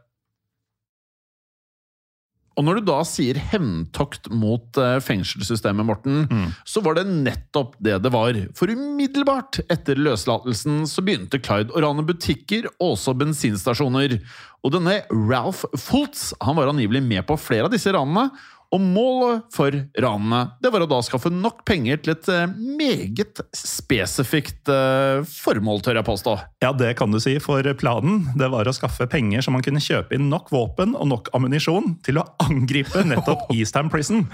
[2.58, 6.26] Og når du da sier hevntokt mot eh, fengselssystemet, Morten,
[6.68, 8.36] så var det nettopp det det var.
[8.58, 14.18] For umiddelbart etter løslatelsen så begynte Clyde å rane butikker og også bensinstasjoner.
[14.62, 18.28] Og denne Ralph Fultz han var angivelig med på flere av disse ranene.
[18.72, 23.42] Og målet for ranene det var å da skaffe nok penger til et eh, meget
[23.56, 26.36] spesifikt eh, formål, tør jeg påstå.
[26.64, 29.82] Ja, det kan du si, for planen det var å skaffe penger så man kunne
[29.82, 34.24] kjøpe inn nok våpen og nok ammunisjon til å angripe nettopp Eastham Prison.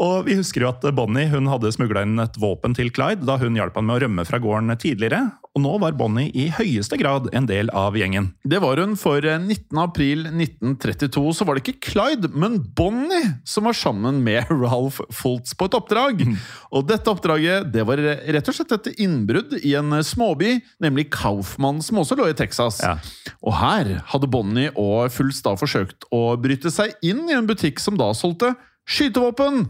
[0.00, 3.36] Og vi husker jo at Bonnie hun hadde smugla inn et våpen til Clyde da
[3.40, 5.26] hun hjalp han med å rømme fra gården tidligere.
[5.50, 8.30] Og nå var Bonnie i høyeste grad en del av gjengen.
[8.46, 9.66] Det var hun, for 19.
[9.82, 15.52] april 1932 så var det ikke Clyde, men Bonnie som var sammen med Ralph Fultz
[15.58, 16.24] på et oppdrag.
[16.70, 21.82] Og dette oppdraget det var rett og slett et innbrudd i en småby, nemlig Kaufmann,
[21.84, 22.80] som også lå i Texas.
[22.80, 22.96] Ja.
[23.44, 27.82] Og her hadde Bonnie og Fultz da forsøkt å bryte seg inn i en butikk
[27.82, 28.54] som da solgte
[28.90, 29.64] skytevåpen.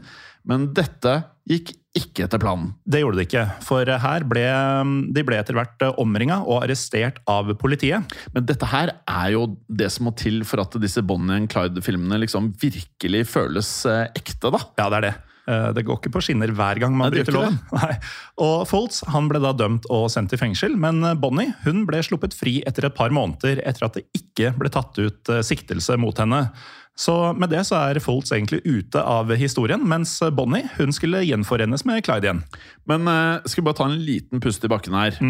[0.49, 2.71] Men dette gikk ikke etter planen.
[2.87, 4.45] Det gjorde det ikke, for her ble
[5.11, 8.15] de ble etter hvert omringa og arrestert av politiet.
[8.35, 12.21] Men dette her er jo det som må til for at disse Bonnie and Clyde-filmene
[12.23, 14.63] liksom virkelig føles eh, ekte, da.
[14.79, 15.15] Ja, det er det.
[15.51, 17.59] Eh, Det går ikke på skinner hver gang man bryter loven.
[17.75, 17.95] Nei.
[18.43, 22.37] Og Foltz han ble da dømt og sendt i fengsel, men Bonnie hun ble sluppet
[22.37, 26.17] fri etter et par måneder etter at det ikke ble tatt ut eh, siktelse mot
[26.21, 26.45] henne.
[27.01, 31.87] Så med det så er Foltz egentlig ute av historien, mens Bonnie hun skulle gjenforenes
[31.89, 32.43] med Clyde igjen.
[32.91, 35.17] Men uh, skal vi bare ta en liten pust i bakken her.
[35.17, 35.25] For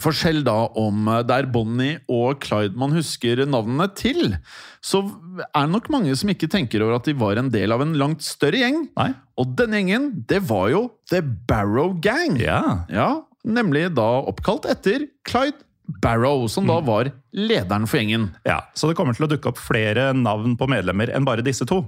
[0.00, 4.36] selv da om der det er Bonnie og Clyde man husker navnene til,
[4.80, 5.02] så
[5.44, 7.92] er det nok mange som ikke tenker over at de var en del av en
[8.00, 8.86] langt større gjeng.
[8.96, 9.10] Nei?
[9.36, 12.38] Og denne gjengen, det var jo The Barrow Gang.
[12.40, 12.86] Ja.
[12.92, 13.10] Ja,
[13.44, 15.60] nemlig da oppkalt etter Clyde
[16.02, 18.30] Barrow, som da var lederen for gjengen.
[18.48, 18.62] ja.
[18.74, 21.82] Så det kommer til å dukke opp flere navn på medlemmer enn bare disse to.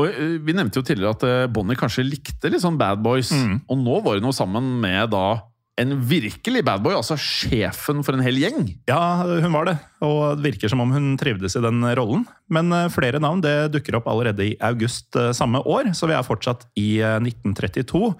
[0.00, 3.32] Og eh, Vi nevnte jo tidligere at eh, Bonnie kanskje likte litt sånn bad boys,
[3.68, 5.42] og nå var hun jo sammen med da
[5.80, 8.66] en virkelig bad boy, altså sjefen for en hel gjeng.
[8.90, 12.26] Ja, hun var det, og det virker som om hun trivdes i den rollen.
[12.52, 16.16] Men eh, flere navn det dukker opp allerede i august eh, samme år, så vi
[16.18, 18.12] er fortsatt i eh, 1932.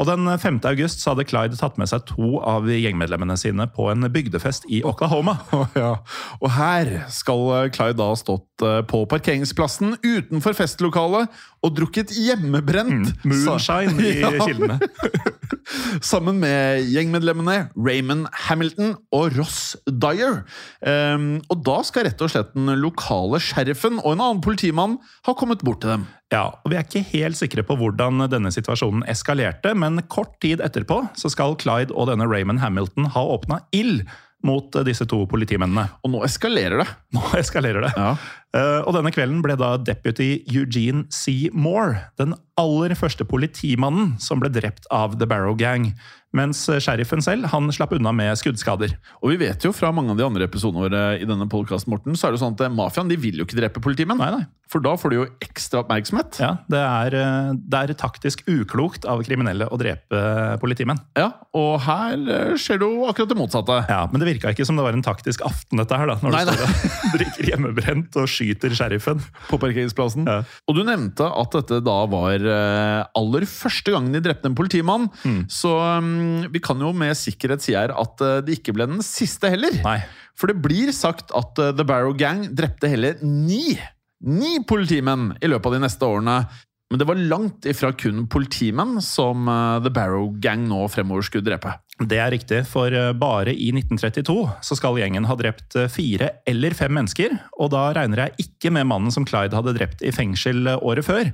[0.00, 0.62] Og den 5.
[0.70, 4.78] august så hadde Clyde tatt med seg to av gjengmedlemmene sine på en bygdefest i
[4.88, 5.34] Oklahoma.
[6.42, 11.28] Og her skal eh, Clyde da ha stått eh, på parkeringsplassen utenfor festlokalet
[11.62, 13.12] og drukket hjemmebrent.
[13.28, 14.32] Moonshine i Ja.
[14.40, 14.78] kildene.
[16.12, 20.40] Sammen med gjengmedlemmene Raymond Hamilton og Ross Dyer.
[20.82, 24.96] Um, og da skal rett og slett den lokale sheriffen og en annen politimann
[25.28, 26.08] ha kommet bort til dem.
[26.32, 30.62] Ja, og Vi er ikke helt sikre på hvordan denne situasjonen eskalerte, men kort tid
[30.64, 34.06] etterpå så skal Clyde og denne Raymond Hamilton ha åpna ild
[34.42, 35.86] mot disse to politimennene.
[36.02, 36.88] Og nå eskalerer det.
[37.14, 37.92] Nå eskalerer det.
[37.94, 38.14] Ja.
[38.52, 41.48] Eh, og denne kvelden ble da deputy Eugene C.
[41.52, 45.92] Moore den aller første politimannen som ble drept av The Barrow Gang.
[46.36, 48.94] Mens sheriffen selv han slapp unna med skuddskader.
[49.20, 52.16] Og vi vet jo fra mange av de andre episodene våre i denne podcasten, Morten,
[52.16, 54.20] så er det sånn at mafiaen de vil jo ikke drepe politimenn.
[54.20, 54.46] Nei, nei.
[54.72, 56.38] For da får de jo ekstra oppmerksomhet.
[56.40, 60.22] Ja, det er, eh, det er taktisk uklokt av kriminelle å drepe
[60.62, 61.02] politimenn.
[61.20, 63.82] Ja, Og her eh, skjer det jo akkurat det motsatte.
[63.92, 66.16] Ja, Men det virka ikke som det var en taktisk aften, dette her, da.
[66.24, 68.41] Når Nei, du står og drikker hjemmebrent og skyter
[68.76, 69.20] sheriffen.
[69.48, 70.26] på parkeringsplassen.
[70.28, 70.42] Ja.
[70.68, 75.08] Og du nevnte at dette da var eh, aller første gangen de drepte en politimann.
[75.24, 75.44] Mm.
[75.52, 79.04] Så um, vi kan jo med sikkerhet si her at eh, det ikke ble den
[79.06, 79.78] siste heller.
[79.84, 80.00] Nei.
[80.38, 83.76] For det blir sagt at eh, The Barrow Gang drepte hele ni,
[84.24, 86.42] ni politimenn i løpet av de neste årene.
[86.92, 89.48] Men det var langt ifra kun politimenn som
[89.80, 91.72] The Barrow Gang nå fremover skulle drepe.
[92.00, 96.30] Det er riktig, for eh, bare i 1932 så skal gjengen ha drept eh, fire
[96.48, 100.14] eller fem mennesker, og da regner jeg ikke med mannen som Clyde hadde drept i
[100.14, 101.30] fengsel eh, året før.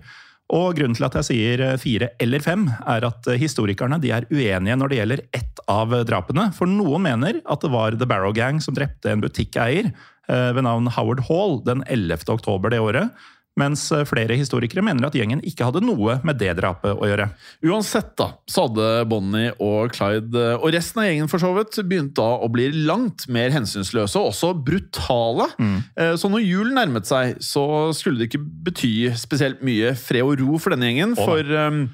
[0.59, 4.90] Og grunnen til at jeg sier fire eller fem, er at historikerne er uenige når
[4.90, 6.47] det gjelder ett av drapene.
[6.57, 9.90] For noen mener at det var The Barrow Gang som drepte en butikkeier
[10.25, 12.25] ved navn Howard Hall den 11.
[12.33, 13.12] oktober det året.
[13.59, 17.29] Mens eh, flere historikere mener at gjengen ikke hadde noe med det drapet å gjøre.
[17.66, 21.81] Uansett, da, så hadde Bonnie og Clyde, eh, og resten av gjengen for så vidt,
[21.88, 25.49] begynt da å bli langt mer hensynsløse og også brutale.
[25.59, 25.77] Mm.
[26.21, 27.62] Så når julen nærmet seg, så
[27.97, 31.88] skulle det ikke bety spesielt mye fred og ro for denne gjengen, for Um,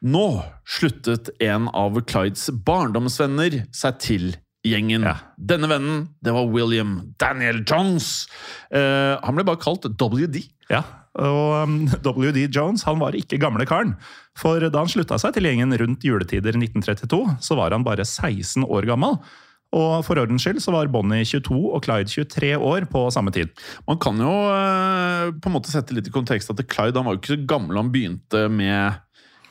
[0.00, 0.26] nå
[0.64, 4.30] sluttet en av Clydes barndomsvenner seg til
[4.66, 5.04] gjengen.
[5.04, 5.16] Ja.
[5.36, 8.28] Denne vennen, det var William Daniel Jones.
[8.72, 10.42] Uh, han ble bare kalt WD.
[10.70, 10.84] Ja,
[11.18, 12.46] og um, W.D.
[12.54, 13.96] Jones han var ikke gamle karen.
[14.38, 18.66] For da han slutta seg til gjengen rundt juletider 1932, så var han bare 16
[18.68, 19.18] år gammel.
[19.76, 23.52] Og for ordens skyld så var Bonnie 22 og Clyde 23 år på samme tid.
[23.86, 27.14] Man kan jo eh, på en måte sette litt i kontekst at Clyde han var
[27.14, 28.98] jo ikke så gammel han begynte med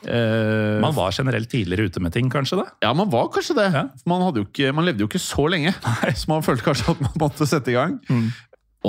[0.03, 2.59] eh, Man var generelt tidligere ute med ting, kanskje?
[2.59, 2.67] det?
[2.83, 3.69] Ja, man var kanskje det.
[3.77, 3.85] Ja.
[4.11, 6.11] Man, ikke, man levde jo ikke så lenge, Nei.
[6.19, 7.95] så man følte kanskje at man måtte sette i gang.
[8.11, 8.27] Mm.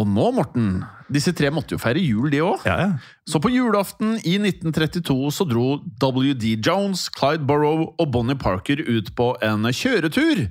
[0.03, 0.81] Og nå, Morten,
[1.13, 2.67] disse tre måtte jo feire jul, de òg.
[2.69, 2.91] Ja, ja.
[3.29, 6.57] Så på julaften i 1932 så dro W.D.
[6.65, 10.47] Jones, Clyde Burrow og Bonnie Parker ut på en kjøretur.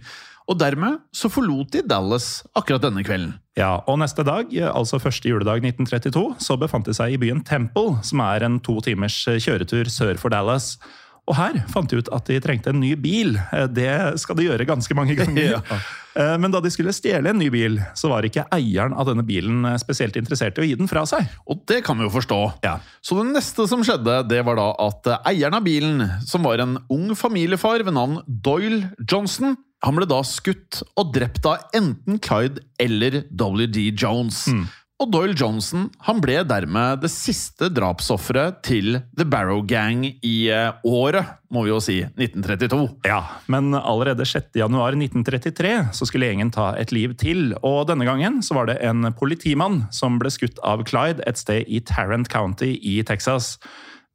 [0.50, 3.36] Og dermed så forlot de Dallas akkurat denne kvelden.
[3.60, 8.00] Ja, og neste dag, altså første juledag 1932, så befant de seg i byen Temple,
[8.08, 10.78] som er en to timers kjøretur sør for Dallas.
[11.30, 13.36] Og her fant de ut at de trengte en ny bil.
[13.54, 15.60] Eh, Det skal de gjøre ganske mange ganger.
[15.70, 15.80] Ja.
[16.18, 19.22] Eh, Men da de skulle stjele en ny bil, så var ikke eieren av denne
[19.24, 21.30] bilen eh, spesielt interessert i å gi den fra seg.
[21.48, 22.40] Og det kan vi jo forstå.
[22.66, 22.80] Ja.
[23.06, 26.80] Så det neste som skjedde, det var da at eieren av bilen, som var en
[26.90, 29.54] ung familiefar ved navn Doyle Johnson,
[29.86, 33.86] han ble da skutt og drept av enten Clyde eller W.D.
[33.96, 34.42] Jones.
[35.00, 40.74] Og Doyle Johnson han ble dermed det siste drapsofferet til The Barrow Gang i eh,
[40.84, 42.82] året, må vi jo si, 1932.
[43.08, 48.60] Ja, men allerede 6.1.1933 så skulle gjengen ta et liv til, og denne gangen så
[48.60, 53.00] var det en politimann som ble skutt av Clyde et sted i Tarrant County i
[53.08, 53.56] Texas.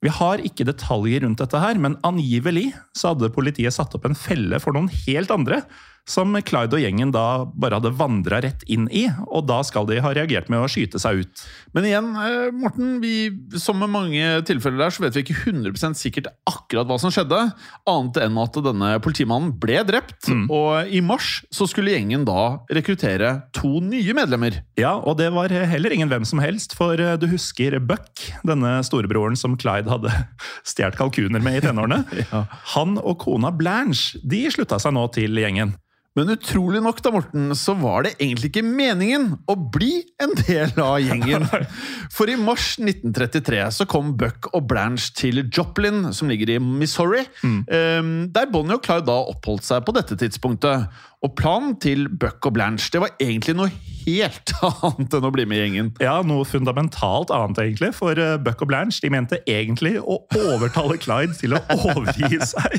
[0.04, 4.18] Vi har ikke detaljer rundt dette her, men angivelig så hadde politiet satt opp en
[4.18, 5.62] felle for noen helt andre,
[6.08, 10.00] som Clyde og gjengen da bare hadde vandra rett inn i, og da skal de
[10.04, 11.44] ha reagert med å skyte seg ut.
[11.76, 15.98] Men igjen, eh, Morten, vi, som med mange tilfeller der, så vet vi ikke 100%
[15.98, 17.40] sikkert akkurat hva som skjedde,
[17.88, 23.34] annet enn at denne politimannen ble drept, og i mars så skulle gjengen da rekruttere
[23.56, 24.60] to nye medlemmer.
[24.80, 28.76] Ja, og det var heller ingen hvem som helst, for eh, du husker Buck, denne
[28.86, 30.12] storebroren som Clyde hadde
[30.68, 32.04] stjålet kalkuner med i tenårene?
[32.74, 35.74] Han og kona Blanche de slutta seg nå til gjengen.
[36.14, 40.70] Men utrolig nok, da, Morten, så var det egentlig ikke meningen å bli en del
[40.78, 41.46] av gjengen.
[42.14, 47.24] For i mars 1933 så kom Buck og Blanche til Joplin, som ligger i Missouri,
[47.44, 48.30] Mm.
[48.32, 50.86] der Bonnie og Clyde da oppholdt seg på dette tidspunktet.
[51.24, 53.70] Og planen til Buck og Blanche det var egentlig noe
[54.04, 54.52] helt
[54.84, 55.90] annet enn å bli med i gjengen.
[56.04, 57.90] Ja, noe fundamentalt annet, egentlig.
[57.96, 62.78] For eh, Buck og Blanche de mente egentlig å overtale Clyde til å overgi seg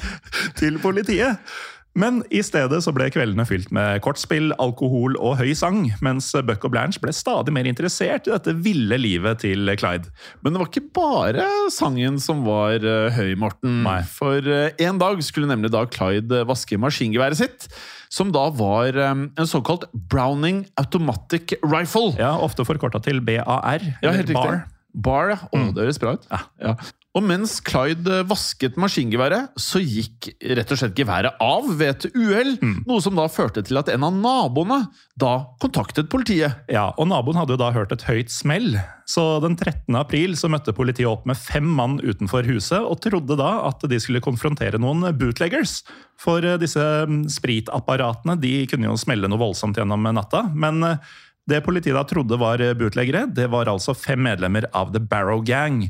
[0.60, 1.42] til politiet.
[1.96, 6.68] Men i stedet så ble kveldene fylt med kortspill, alkohol og høy sang, mens Buck
[6.68, 10.12] og Blanche ble stadig mer interessert i dette ville livet til Clyde.
[10.44, 13.80] Men det var ikke bare sangen som var eh, høy, Morten.
[13.88, 14.02] Nei.
[14.12, 17.70] For eh, en dag skulle nemlig da Clyde vaske maskingeværet sitt,
[18.12, 22.12] som da var eh, en såkalt Browning Automatic Rifle.
[22.20, 23.88] Ja, Ofte forkorta til BAR.
[24.04, 24.36] Ja, helt riktig.
[24.36, 24.66] BAR.
[24.96, 25.42] Bar, ja.
[25.48, 26.28] Å, det høres bra ut.
[26.60, 26.76] Ja.
[27.16, 32.56] Og mens Clyde vasket maskingeværet, så gikk rett og slett geværet av ved et uhell.
[32.84, 34.82] Noe som da førte til at en av naboene
[35.16, 35.32] da
[35.64, 36.58] kontaktet politiet.
[36.68, 38.76] Ja, og Naboen hadde jo da hørt et høyt smell,
[39.08, 39.96] så den 13.
[39.96, 44.00] april så møtte politiet opp med fem mann utenfor huset og trodde da at de
[44.02, 45.86] skulle konfrontere noen bootleggers.
[46.20, 50.50] For eh, disse mm, spritapparatene de kunne jo smelle noe voldsomt gjennom natta.
[50.52, 51.16] Men eh,
[51.48, 55.86] det politiet da trodde var bootleggere, det var altså fem medlemmer av The Barrow Gang.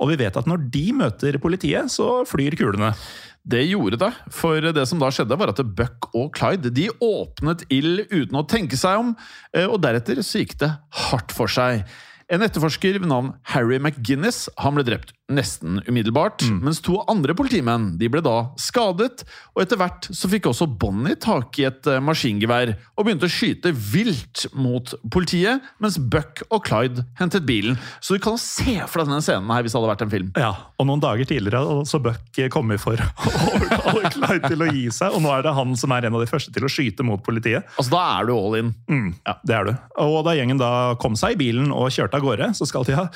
[0.00, 2.94] Og vi vet at når de møter politiet, så flyr kulene.
[3.40, 7.64] Det gjorde det, for det som da skjedde var at Buck og Clyde de åpnet
[7.72, 9.14] ild uten å tenke seg om,
[9.56, 10.70] eh, og deretter så gikk det
[11.08, 11.86] hardt for seg.
[12.30, 17.92] En etterforsker ved navn Harry McGinnis han ble drept nesten umiddelbart, mens to andre politimenn
[18.00, 19.24] de ble da skadet.
[19.54, 23.32] og Etter hvert så fikk også Bonnie tak i et eh, maskingevær og begynte å
[23.32, 27.78] skyte vilt mot politiet, mens Buck og Clyde hentet bilen.
[28.02, 30.32] Så du kan se for deg denne scenen her hvis det hadde vært en film.
[30.40, 32.98] Ja, og noen dager tidligere så Buck kommet for
[33.94, 36.24] å Clyde til å gi seg, og nå er det han som er en av
[36.24, 37.66] de første til å skyte mot politiet.
[37.76, 38.72] Altså, Da er du all in.
[38.90, 39.74] Mm, ja, det er du.
[40.02, 42.98] Og da gjengen da kom seg i bilen og kjørte av gårde, så skal de
[42.98, 43.06] ha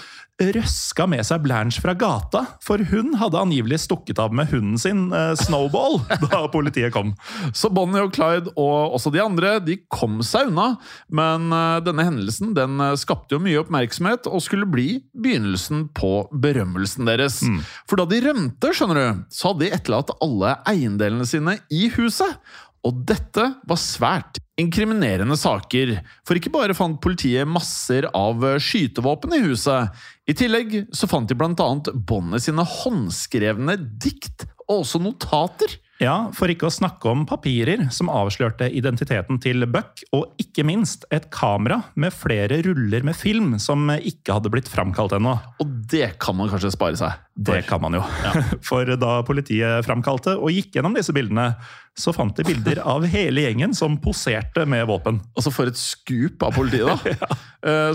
[0.55, 5.07] røska med seg Blanche fra gata, for hun hadde angivelig stukket av med hunden sin,
[5.13, 7.15] eh, Snowball, da politiet kom.
[7.57, 10.75] Så Bonnie og Clyde og også de andre de kom seg unna,
[11.09, 16.13] men eh, denne hendelsen den eh, skapte jo mye oppmerksomhet og skulle bli begynnelsen på
[16.33, 17.41] berømmelsen deres.
[17.89, 22.39] For da de rømte, skjønner du, så hadde de etterlatt alle eiendelene sine i huset.
[22.85, 29.43] Og dette var svært inkriminerende saker, for ikke bare fant politiet masser av skytevåpen i
[29.47, 29.95] huset.
[30.29, 35.79] I tillegg så fant de blant annet båndet sine håndskrevne dikt og også notater.
[36.03, 41.07] Ja, for ikke å snakke om papirer som avslørte identiteten til Buck, og ikke minst
[41.15, 45.37] et kamera med flere ruller med film som ikke hadde blitt framkalt ennå.
[45.63, 47.23] Og det kan man kanskje spare seg.
[47.35, 48.03] Det kan man jo.
[48.69, 51.53] For da politiet framkalte og gikk gjennom disse bildene,
[51.95, 55.21] så fant de bilder av hele gjengen som poserte med våpen.
[55.39, 57.13] Altså For et skup av politiet, da!
[57.23, 57.41] ja.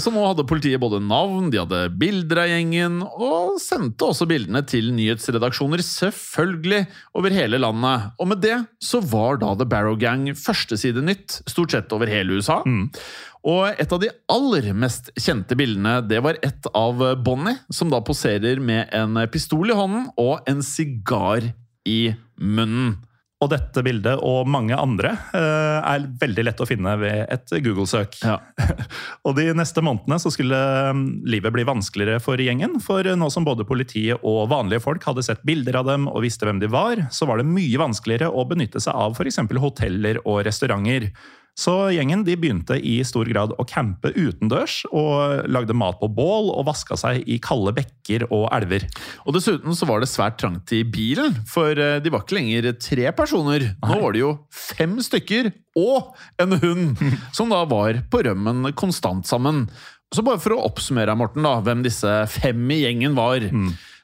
[0.02, 4.64] Så nå hadde politiet både navn, de hadde bilder av gjengen, og sendte også bildene
[4.66, 6.86] til nyhetsredaksjoner, selvfølgelig,
[7.20, 8.08] over hele landet.
[8.18, 12.64] Og med det så var da The Barrow Gang førstesidenytt, stort sett over hele USA.
[13.48, 18.02] Og et av de aller mest kjente bildene, det var et av Bonnie, som da
[18.04, 21.52] poserer med en pistol i hånden og en sigar
[21.88, 22.02] i
[22.40, 22.98] munnen.
[23.40, 28.18] Og dette bildet og mange andre eh, er veldig lett å finne ved et Google-søk.
[28.26, 28.36] Ja.
[29.26, 30.60] og de neste månedene så skulle
[30.92, 32.82] mm, livet bli vanskeligere for gjengen.
[32.84, 36.50] For nå som både politiet og vanlige folk hadde sett bilder av dem og visste
[36.50, 39.40] hvem de var, så var det mye vanskeligere å benytte seg av f.eks.
[39.64, 41.08] hoteller og restauranter.
[41.60, 46.54] Så gjengen de begynte i stor grad å campe utendørs, og lagde mat på bål
[46.54, 48.86] og vaska seg i kalde bekker og elver.
[49.26, 52.72] Og dessuten så var det svært trangt i bilen, for eh, de var ikke lenger
[52.80, 53.74] tre personer.
[53.84, 57.04] Nå var det jo fem stykker og en hund,
[57.38, 59.66] som da var på rømmen konstant sammen.
[60.16, 63.44] Så bare for å oppsummere, Morten, da, hvem disse fem i gjengen var.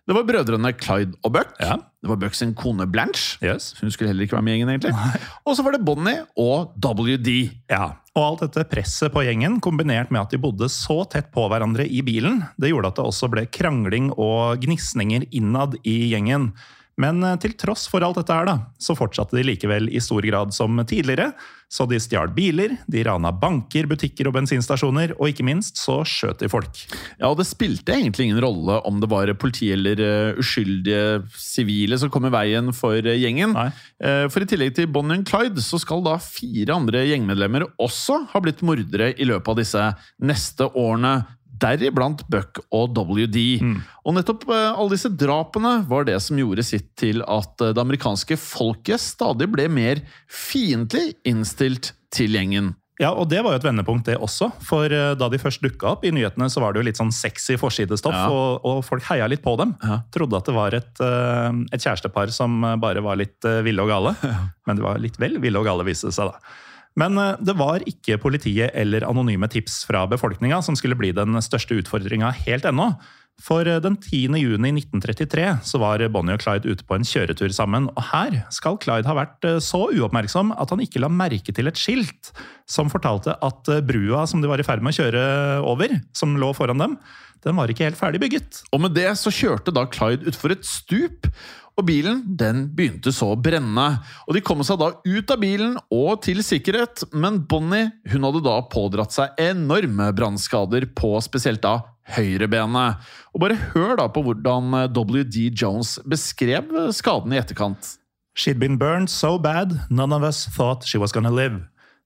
[0.06, 1.56] Det var brødrene Clyde og Buck.
[1.58, 1.80] Ja.
[2.06, 3.40] Det var Bucks sin kone Blanche.
[3.42, 3.72] Yes.
[3.80, 5.22] Hun skulle heller ikke være med i gjengen, egentlig.
[5.42, 7.32] Og så var det Bonnie og WD.
[7.74, 11.48] Ja, og alt dette presset på gjengen, kombinert med at de bodde så tett på
[11.50, 16.52] hverandre i bilen, det gjorde at det også ble krangling og gnisninger innad i gjengen.
[17.02, 20.24] Men eh, til tross for alt dette her, da, så fortsatte de likevel i stor
[20.26, 21.34] grad som tidligere.
[21.72, 26.44] Så de stjal biler, de rana banker, butikker og bensinstasjoner, og ikke minst så skjøt
[26.44, 26.84] de folk.
[27.18, 32.00] Ja, og Det spilte egentlig ingen rolle om det var politi eller eh, uskyldige sivile
[32.00, 33.56] som kom i veien for eh, gjengen.
[33.56, 33.70] Nei.
[34.32, 38.42] For i tillegg til Bonnie og Clyde så skal da fire andre gjengmedlemmer også ha
[38.44, 39.86] blitt mordere i løpet av disse
[40.28, 41.16] neste årene.
[41.62, 43.38] Deriblant Buck og WD.
[44.06, 47.82] Og nettopp eh, alle disse drapene var det som gjorde sitt til at eh, det
[47.84, 52.74] amerikanske folket stadig ble mer fiendtlig innstilt til gjengen.
[52.96, 54.48] Ja, og det var jo et vendepunkt, det også.
[54.64, 57.12] For eh, da de først dukka opp i nyhetene, så var det jo litt sånn
[57.12, 58.30] sexy forsidestoff, Ja.
[58.32, 59.74] og, og folk heia litt på dem.
[59.84, 59.98] Ja.
[60.16, 64.16] Trodde at det var et, et kjærestepar som bare var litt ville og gale.
[64.68, 66.40] Men det var litt vel ville og gale, viste det seg da.
[67.00, 71.38] Men eh, det var ikke politiet eller anonyme tips fra befolkninga som skulle bli den
[71.44, 72.94] største utfordringa helt ennå.
[73.44, 74.38] For eh, den 10.
[74.40, 78.80] juni 1933 så var Bonnie og Clyde ute på en kjøretur sammen, og her skal
[78.82, 82.32] Clyde ha vært eh, så uoppmerksom at han ikke la merke til et skilt
[82.70, 85.28] som fortalte at brua som de var i ferd med å kjøre
[85.68, 86.96] over, som lå foran dem,
[87.46, 88.64] den var ikke helt ferdig bygget.
[88.74, 91.28] Og med det så kjørte da Clyde utfor et stup,
[91.76, 93.88] og bilen den begynte så å brenne.
[94.28, 98.44] Og De kom seg da ut av bilen og til sikkerhet, men Bonnie hun hadde
[98.46, 101.82] da pådratt seg enorme brannskader på spesielt da
[102.16, 103.04] høyrebenet.
[103.34, 107.96] Og bare hør da på hvordan WD Jones beskrev skaden i etterkant.
[108.36, 111.64] She'd been burned so bad, none of us thought she was gonna live.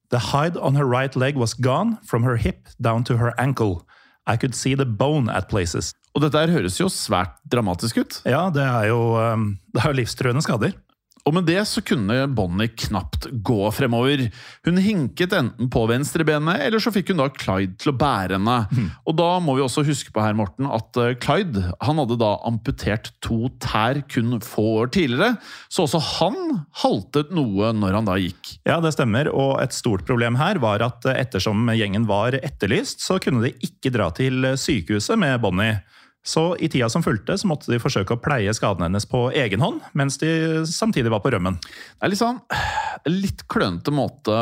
[0.10, 3.86] The hide on her right leg was gone, from her hip down to her ankle.
[4.26, 5.94] I could see the bone at places.
[6.16, 8.20] Og dette her høres jo svært dramatisk ut.
[8.28, 10.74] Ja, det er jo, um, det er jo livstruende skader.
[11.30, 14.26] Og med det så kunne Bonnie knapt gå fremover.
[14.66, 18.56] Hun hinket enten på venstrebenet, eller så fikk hun da Clyde til å bære henne.
[19.06, 22.32] Og da må vi også huske på her, Morten, at eh, Clyde han hadde da
[22.50, 25.36] amputert to tær kun få år tidligere,
[25.70, 26.40] så også han
[26.82, 28.56] haltet noe når han da gikk.
[28.66, 29.30] Ja, det stemmer.
[29.30, 33.54] Og et stort problem her var at eh, ettersom gjengen var etterlyst, så kunne de
[33.66, 35.78] ikke dra til sykehuset med Bonnie.
[36.26, 39.64] Så i tida som fulgte, så måtte de forsøke å pleie skadene hennes på egen
[39.64, 41.58] hånd, mens de samtidig var på rømmen.
[41.64, 42.42] Det er litt sånn
[43.10, 44.36] litt klønete måte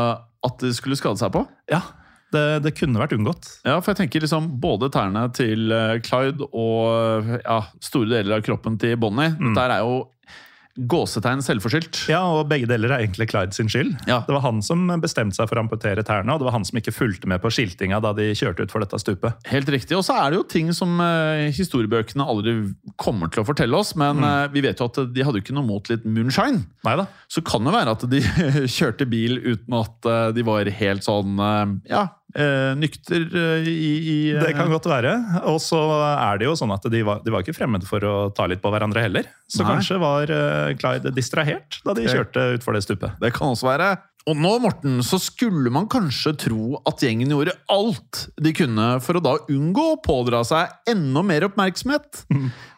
[0.48, 1.44] at de skulle skade seg på.
[1.70, 1.84] Ja,
[2.34, 3.48] det, det kunne vært unngått.
[3.68, 8.46] Ja, for jeg tenker liksom både tærne til eh, Clyde og ja, store deler av
[8.48, 9.36] kroppen til Bonnie.
[9.56, 10.02] Der er jo
[10.78, 12.04] gåsetegn selvforskyldt.
[12.12, 13.96] Ja, og begge deler er egentlig Clyde sin skyld.
[14.10, 14.20] Ja.
[14.28, 16.78] Det var han som bestemte seg for å amputere tærne, og det var han som
[16.80, 19.40] ikke fulgte med på skiltinga da de kjørte ut for dette stupet.
[19.50, 19.98] Helt riktig.
[19.98, 22.58] Og så er det jo ting som eh, historiebøkene aldri
[23.02, 25.58] kommer til å fortelle oss, men eh, vi vet jo at de hadde jo ikke
[25.58, 26.66] noe mot litt moonshine.
[26.88, 27.08] Neida.
[27.32, 28.22] Så kan det være at de
[28.78, 32.08] kjørte bil uten at eh, de var helt sånn eh, ja,
[32.78, 35.14] nykter eh, i, i eh, Det kan godt være.
[35.50, 35.80] Og så
[36.14, 38.62] er det jo sånn at de var, de var ikke fremmede for å ta litt
[38.64, 39.30] på hverandre heller.
[39.50, 39.72] Så Nei.
[39.74, 43.18] kanskje var eh, Clyde distrahert da de kjørte utfor det stupet.
[43.24, 43.96] Det kan også være.
[44.28, 49.18] Og nå, Morten, så skulle man kanskje tro at gjengen gjorde alt de kunne for
[49.18, 52.26] å da unngå å pådra seg enda mer oppmerksomhet.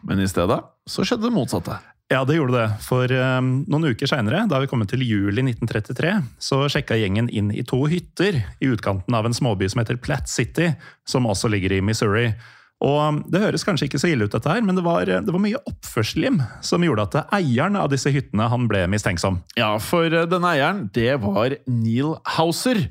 [0.05, 1.80] Men i stedet så skjedde det motsatte.
[2.10, 2.70] Ja, det gjorde det.
[2.82, 7.51] For um, noen uker seinere, da vi kom til juli 1933, så sjekka gjengen inn
[7.53, 10.72] i to hytter i utkanten av en småby som heter Platt City,
[11.05, 12.32] som også ligger i Missouri.
[12.80, 15.41] Og Det høres kanskje ikke så ille ut, dette her, men det var, det var
[15.43, 19.41] mye oppførsel som gjorde at eieren av disse hyttene han ble mistenksom.
[19.59, 22.82] Ja, for eh, denne eieren, det var Neil Hauser.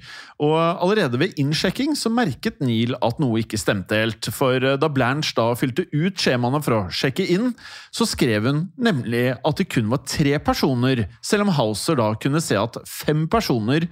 [0.45, 4.29] Og allerede ved innsjekking så merket Neil at noe ikke stemte helt.
[4.35, 7.55] For eh, da Blanche da fylte ut skjemaene for å sjekke inn,
[7.95, 12.45] så skrev hun nemlig at det kun var tre personer, selv om Hauser da kunne
[12.45, 13.89] se at fem personer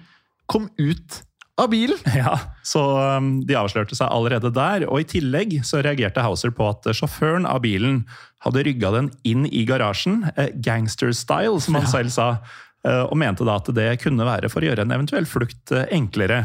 [0.50, 1.22] kom ut
[1.56, 1.98] av bilen.
[2.16, 6.68] Ja, Så um, de avslørte seg allerede der, og i tillegg så reagerte Hauser på
[6.70, 8.04] at sjåføren av bilen
[8.44, 12.28] hadde rygga den inn i garasjen, eh, gangster-style, som han selv sa,
[12.86, 15.88] eh, og mente da at det kunne være for å gjøre en eventuell flukt eh,
[15.96, 16.44] enklere.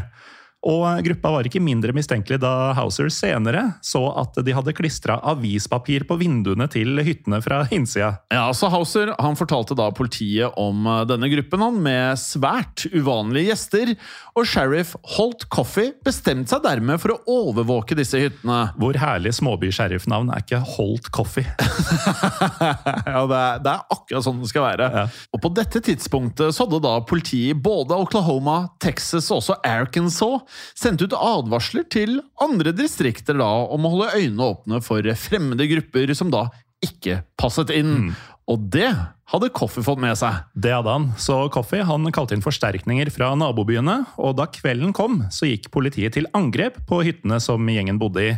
[0.61, 6.05] Og gruppa var ikke mindre mistenkelig da Hauser senere så at de hadde klistra avispapir
[6.05, 8.11] på vinduene til hyttene fra innsida.
[8.29, 13.49] Ja, så Hauser han fortalte da politiet om eh, denne gruppen han med svært uvanlige
[13.49, 13.93] gjester,
[14.37, 18.59] og sheriff Holt Coffey bestemte seg dermed for å overvåke disse hyttene.
[18.77, 21.47] Hvor herlig småby-sheriffnavn er ikke Holt Coffey?
[23.09, 24.91] ja, det er, det er akkurat sånn det skal være.
[24.93, 25.07] Ja.
[25.33, 30.50] Og på dette tidspunktet så hadde da politiet i både Oklahoma, Texas og også Arkansas
[30.77, 36.13] sendt ut advarsler til andre distrikter da om å holde øynene åpne for fremmede grupper
[36.17, 36.47] som da
[36.81, 38.11] ikke passet inn.
[38.49, 38.89] Og det
[39.31, 40.41] hadde Coffey fått med seg.
[40.57, 41.11] Det hadde han.
[41.21, 46.17] Så Coffey han kalte inn forsterkninger fra nabobyene, og da kvelden kom, så gikk politiet
[46.17, 48.33] til angrep på hyttene som gjengen bodde i.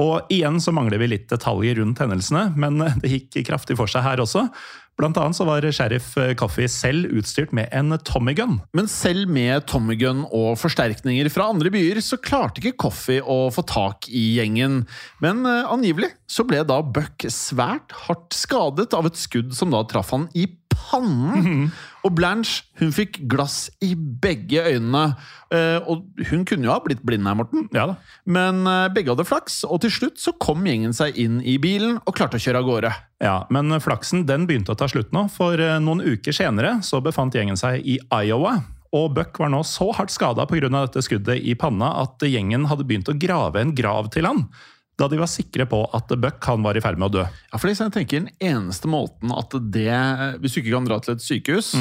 [0.00, 4.06] Og igjen så mangler vi litt detaljer rundt hendelsene, men det gikk kraftig for seg
[4.06, 4.48] her også.
[4.98, 8.60] Blant annet så var sheriff Coffey selv utstyrt med en Tommy gun.
[8.76, 13.48] Men selv med Tommy Gun og forsterkninger fra andre byer, så klarte ikke Coffey å
[13.54, 14.84] få tak i gjengen.
[15.24, 19.82] Men eh, angivelig så ble da Buck svært hardt skadet av et skudd som da
[19.90, 21.68] traff han i pannen.
[22.04, 25.14] Og Blanche hun fikk glass i begge øynene.
[25.54, 27.68] Eh, og hun kunne jo ha blitt blind her, Morten.
[27.72, 27.96] Ja da.
[28.28, 31.96] Men eh, begge hadde flaks, og til slutt så kom gjengen seg inn i bilen
[32.04, 32.92] og klarte å kjøre av gårde.
[33.24, 37.00] Ja, Men flaksen den begynte å ta slutt nå, for eh, noen uker senere så
[37.04, 38.58] befant gjengen seg i Iowa.
[38.94, 40.68] Og Buck var nå så hardt skada pga.
[40.68, 44.44] dette skuddet i panna at gjengen hadde begynt å grave en grav til han.
[45.00, 47.24] Da de var sikre på at Buck han var i ferd med å dø.
[47.50, 49.96] Ja, for jeg tenker Den eneste måten at det
[50.42, 51.72] Hvis du ikke kan dra til et sykehus,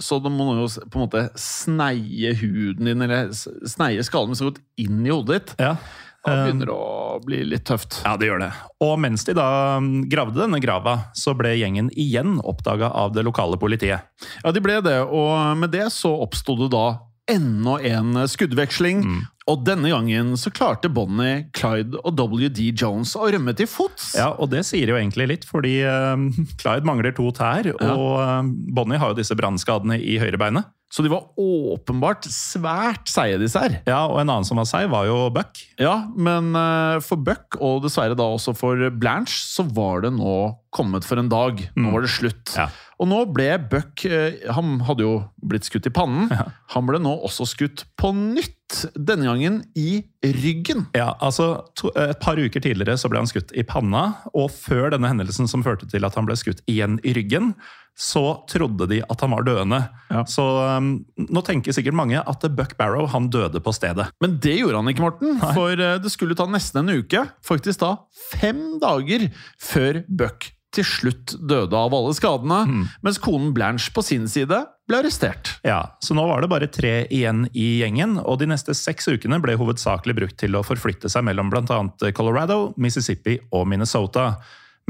[0.00, 4.48] så da må du jo på en måte sneie huden din, eller sneie skallen så
[4.48, 5.54] godt inn i hodet ditt.
[5.60, 5.76] Ja,
[6.22, 6.82] Det begynner å
[7.24, 8.00] bli litt tøft.
[8.06, 8.50] Ja, det gjør det.
[8.84, 9.46] Og mens de da
[9.82, 14.06] mm, gravde denne grava, så ble gjengen igjen oppdaga av det lokale politiet.
[14.44, 16.86] Ja, de ble det, og med det så oppsto det da
[17.32, 19.04] ennå en skuddveksling.
[19.50, 24.12] Og denne gangen så klarte Bonnie, Clyde og WD Jones å rømme til fots.
[24.18, 26.28] Ja, og det sier jo egentlig litt, fordi eh,
[26.62, 30.70] Clyde mangler to tær, og eh, Bonnie har jo disse brannskadene i høyrebeinet.
[30.92, 33.78] Så de var åpenbart svært seige, disse her.
[33.88, 35.62] Ja, og en annen som var seig, var jo Buck.
[35.80, 40.34] Ja, men eh, for Buck, og dessverre da også for Blanche, så var det nå
[40.72, 41.64] kommet for en dag.
[41.80, 42.52] Nå var det slutt.
[42.58, 42.68] Ja.
[43.00, 46.28] Og nå ble Buck eh, Han hadde jo blitt skutt i pannen.
[46.76, 48.58] Han ble nå også skutt på nytt.
[48.72, 50.86] Skutt, denne gangen i ryggen.
[50.96, 54.92] Ja, altså to, Et par uker tidligere så ble han skutt i panna, og før
[54.92, 57.54] denne hendelsen som førte til at han ble skutt igjen i ryggen,
[57.98, 59.82] så trodde de at han var døende.
[60.08, 60.24] Ja.
[60.24, 64.08] Så um, nå tenker sikkert mange at Buck Barrow han døde på stedet.
[64.22, 65.36] Men det gjorde han ikke, Morten.
[65.52, 67.94] For eh, det skulle ta nesten en uke, faktisk da
[68.32, 69.28] fem dager,
[69.60, 74.62] før Buck til slutt døde av alle skadene, mens konen Blanche på sin side
[74.92, 75.54] ble arrestert.
[75.64, 79.40] Ja, Så nå var det bare tre igjen i gjengen, og de neste seks ukene
[79.42, 81.78] ble hovedsakelig brukt til å forflytte seg mellom bl.a.
[82.12, 84.34] Colorado, Mississippi og Minnesota.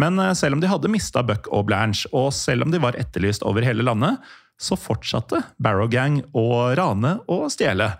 [0.00, 2.98] Men eh, selv om de hadde mista Buck og Blanche, og selv om de var
[2.98, 4.18] etterlyst over hele landet,
[4.62, 7.92] så fortsatte Barrow Gang å rane og stjele.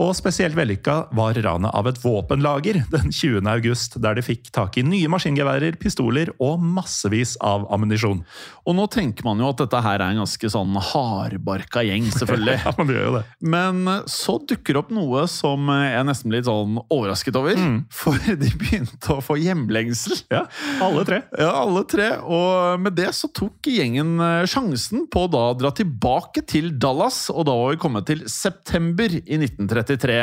[0.00, 3.44] Og spesielt vellykka var ranet av et våpenlager den 20.
[3.50, 8.22] august, der de fikk tak i nye maskingeværer, pistoler og massevis av ammunisjon.
[8.64, 12.58] Og nå tenker man jo at dette her er en ganske sånn hardbarka gjeng, selvfølgelig.
[12.62, 13.22] Ja, men det gjør jo det.
[13.52, 17.58] Men eh, så dukker opp noe som eh, jeg nesten ble litt sånn overrasket over.
[18.02, 20.22] For de begynte å få hjemlengsel.
[20.32, 20.44] Ja,
[20.84, 21.20] alle tre.
[21.36, 22.08] Ja, alle tre.
[22.22, 27.26] Og med det så tok gjengen eh, sjansen på å da dra tilbake til Dallas,
[27.32, 29.40] og da var vi kommet til september i
[29.82, 30.18] 1933.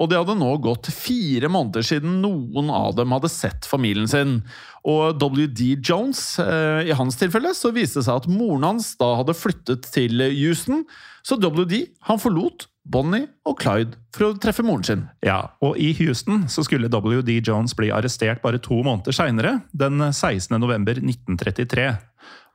[0.00, 4.38] Og det hadde nå gått fire måneder siden noen av dem hadde sett familien sin.
[4.84, 9.14] Og WD Jones, eh, i hans tilfelle, så viste det seg at moren hans da
[9.20, 10.84] hadde flyttet til Houston,
[11.24, 15.04] så WD han forlot Bonnie og Clyde for å treffe moren sin.
[15.24, 20.02] Ja, og i Houston så skulle WD Jones bli arrestert bare to måneder seinere, den
[20.12, 20.52] 16.
[20.60, 21.94] november 1933.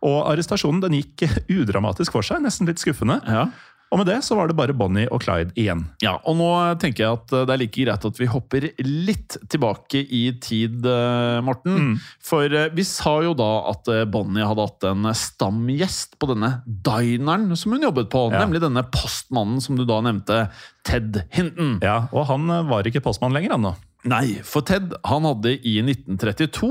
[0.06, 3.20] Og arrestasjonen den gikk udramatisk for seg, nesten litt skuffende.
[3.28, 3.50] Ja.
[3.90, 5.82] Og med det så var det bare Bonnie og Clyde igjen.
[6.04, 6.50] Ja, og nå
[6.82, 10.86] tenker jeg at det er like greit at vi hopper litt tilbake i tid,
[11.46, 11.80] Morten.
[11.80, 11.96] Mm.
[12.22, 16.60] For eh, vi sa jo da at eh, Bonnie hadde hatt en stamgjest på denne
[16.68, 18.28] dineren som hun jobbet på.
[18.30, 18.44] Ja.
[18.46, 20.46] Nemlig denne postmannen som du da nevnte,
[20.86, 21.78] Ted Hinton.
[21.86, 23.74] Ja, Og han eh, var ikke postmann lenger, han nå.
[24.08, 26.70] Nei, for Ted han hadde i 1932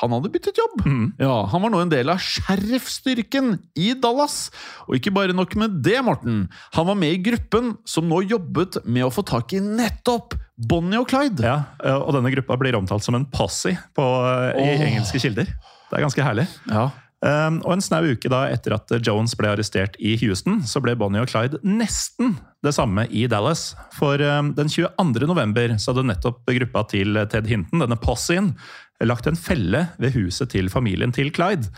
[0.00, 0.78] Han hadde byttet jobb.
[1.20, 4.48] Ja, Han var nå en del av sheriffstyrken i Dallas.
[4.86, 6.46] Og ikke bare nok med det, Morten.
[6.78, 11.00] Han var med i gruppen som nå jobbet med å få tak i nettopp Bonnie
[11.00, 11.44] og Clyde.
[11.44, 14.08] Ja, Og denne gruppa blir omtalt som en posse på,
[14.56, 14.88] i oh.
[14.88, 15.52] engelske kilder.
[15.90, 16.48] Det er ganske herlig.
[16.70, 16.88] Ja.
[17.20, 20.94] Um, og en snau uke da etter at Jones ble arrestert i Houston, så ble
[20.96, 23.74] Bonnie og Clyde nesten det samme i Dallas.
[23.96, 25.26] For um, den 22.
[25.30, 28.52] november så hadde nettopp gruppa til Ted Hinton, denne possien,
[29.00, 31.70] lagt en felle ved huset til familien til Clyde.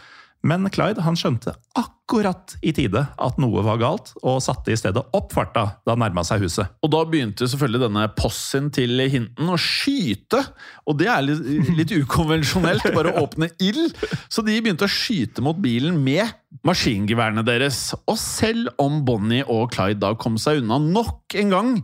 [0.43, 5.01] Men Clyde han skjønte akkurat i tide at noe var galt, og satte i stedet
[5.14, 6.72] opp farta da han nærma seg huset.
[6.82, 10.43] Og da begynte selvfølgelig denne possien til Hinton å skyte.
[10.90, 13.95] Og det er litt, litt ukonvensjonelt, bare å åpne ild.
[14.28, 16.26] Så de begynte å skyte mot bilen med
[16.66, 17.93] maskingeværene deres.
[18.11, 21.76] Og selv om Bonnie og Clyde da kom seg unna nok en gang,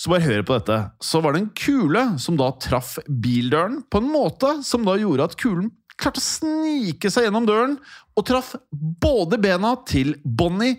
[0.00, 0.78] så bare hør på dette.
[1.04, 5.28] Så var det en kule som da traff bildøren på en måte som da gjorde
[5.28, 5.70] at kulen
[6.00, 7.78] klarte å snike seg gjennom døren
[8.16, 10.78] og traff både bena til Bonnie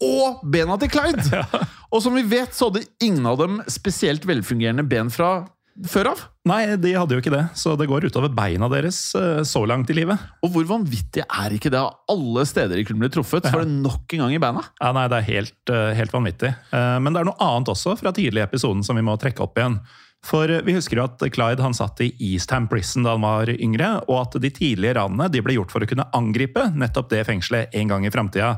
[0.00, 1.42] og bena til Clyde.
[1.92, 5.42] Og som vi vet, så hadde ingen av dem spesielt velfungerende ben fra
[5.90, 6.22] før av.
[6.48, 9.90] Nei, de hadde jo ikke det, så det går utover beina deres eh, så langt
[9.92, 10.20] i livet.
[10.44, 11.80] Og hvor vanvittig er ikke det?
[11.80, 14.64] Av alle steder de kunne bli truffet, så var det nok en gang i beina.
[14.80, 16.52] Ja, nei, Det er helt, eh, helt vanvittig.
[16.72, 19.44] Eh, Men det er noe annet også fra tidlig i episoden som vi må trekke
[19.44, 19.78] opp igjen.
[20.26, 23.52] For eh, vi husker jo at Clyde han satt i Eastham Prison da han var
[23.56, 27.24] yngre, og at de tidlige ranene de ble gjort for å kunne angripe nettopp det
[27.28, 28.54] fengselet en gang i framtida.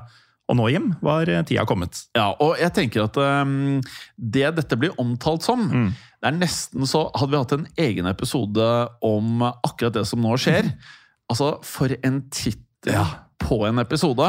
[0.51, 2.03] Og nå, Jim, var eh, tida kommet.
[2.19, 3.79] Ja, og jeg tenker at um,
[4.17, 8.67] det dette blir omtalt som Det er nesten så Hadde vi hatt en egen episode
[9.07, 10.69] om akkurat det som nå skjer
[11.31, 12.99] Altså, for en tittel
[13.43, 14.29] på en episode.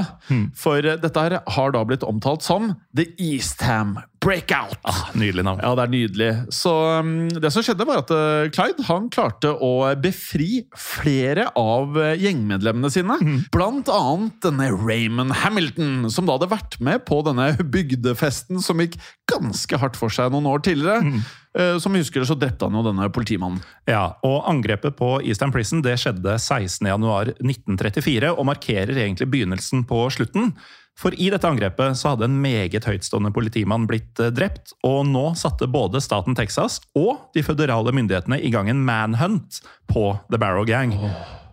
[0.57, 4.77] For uh, dette her har da blitt omtalt som The Eastham Breakout.
[4.87, 5.59] Ah, nydelig navn.
[5.63, 6.29] Ja, det er nydelig.
[6.55, 6.71] Så
[7.03, 12.13] um, det som skjedde var at uh, Clyde han klarte å befri flere av uh,
[12.15, 13.17] gjengmedlemmene sine.
[13.53, 18.95] Blant annet denne Raymond Hamilton, som da hadde vært med på denne bygdefesten som gikk
[19.31, 21.03] ganske hardt for seg noen år tidligere.
[21.03, 23.59] Uh, som vi husker, så drepte han jo denne politimannen.
[23.85, 30.53] Ja, og Angrepet på Eastern Prison det skjedde 16.1.1934 og markerer egentlig begynnelsen på slutten.
[30.99, 35.31] For i dette angrepet så hadde en meget høytstående politimann blitt eh, drept, og nå
[35.39, 40.67] satte både staten Texas og de føderale myndighetene i gang en manhunt på The Barrow
[40.69, 40.93] Gang.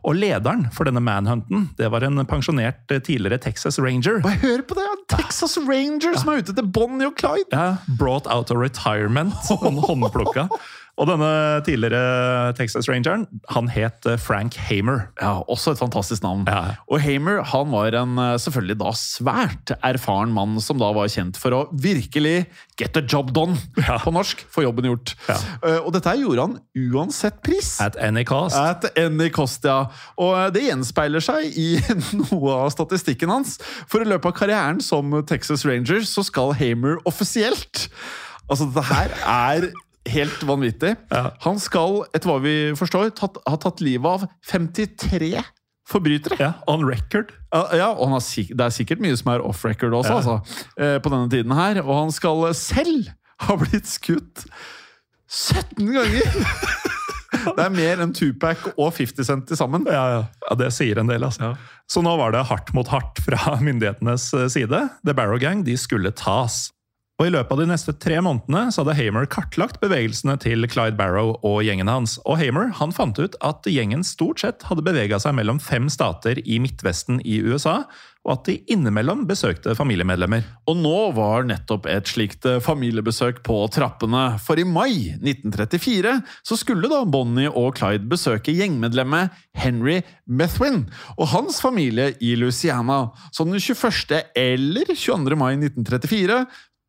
[0.07, 4.21] Og lederen for denne manhunten det var en pensjonert eh, tidligere Texas Ranger.
[4.25, 4.87] Bare hør på det!
[5.13, 7.51] Texas Ranger som er ute til Bonnie og Clyde!
[7.53, 10.49] Ja, Brought out of retirement, håndplukka.
[11.01, 11.29] Og denne
[11.65, 15.07] tidligere Texas Rangeren, han het eh, Frank Hamer.
[15.21, 16.43] Ja, Også et fantastisk navn.
[16.51, 16.75] Ja.
[16.93, 21.41] Og Hamer han var en eh, selvfølgelig da svært erfaren mann som da var kjent
[21.41, 22.45] for å virkelig
[22.77, 23.97] get the job done Ja.
[24.05, 24.45] på norsk.
[24.53, 25.15] Få jobben gjort.
[25.31, 25.39] Ja.
[25.65, 27.79] Eh, Og dette gjorde han uansett pris.
[27.81, 28.57] At any cost.
[28.61, 29.87] At any cost, ja.
[30.21, 31.69] Og det gjenspeiler seg i
[32.21, 33.57] noe av statistikken hans.
[33.89, 37.89] For i løpet av karrieren som Texas Ranger så skal Hamer offisielt
[38.51, 39.67] Altså, dette her er
[40.09, 40.95] helt vanvittig.
[41.11, 41.31] Ja.
[41.45, 45.35] Han skal, etter hva vi forstår, tatt, ha tatt livet av 53
[45.91, 46.39] forbrytere.
[46.41, 47.33] Ja, on record.
[47.53, 48.27] Ja, ja, og han har,
[48.57, 50.21] det er sikkert mye som er off record også, Ja.
[50.21, 51.83] altså, eh, på denne tiden her.
[51.83, 53.11] Og han skal selv
[53.47, 54.47] ha blitt skutt
[55.31, 56.31] 17 ganger!
[57.31, 59.85] Det er mer enn Tupac og 50 Cent til sammen.
[59.89, 60.23] Ja, ja.
[60.49, 61.53] ja, det sier en del, altså.
[61.89, 64.81] Så nå var det hardt mot hardt fra myndighetenes eh, side.
[65.07, 66.73] The Barrow Gang de skulle tas.
[67.21, 70.97] Og I løpet av de neste tre månedene så hadde Hamer kartlagt bevegelsene til Clyde
[70.97, 72.15] Barrow og gjengen hans.
[72.25, 76.41] Og Hamer han fant ut at gjengen stort sett hadde bevega seg mellom fem stater
[76.41, 77.83] i Midtvesten i USA,
[78.25, 80.45] og at de innimellom besøkte familiemedlemmer.
[80.69, 84.25] Og nå var nettopp et slikt eh, familiebesøk på trappene.
[84.45, 90.83] For i mai 1934 så skulle da Bonnie og Clyde besøke gjengmedlemmet Henry Methwin
[91.17, 93.07] og hans familie i Louisiana.
[93.33, 94.21] Så den 21.
[94.37, 95.41] eller 22.
[95.41, 96.43] mai 1934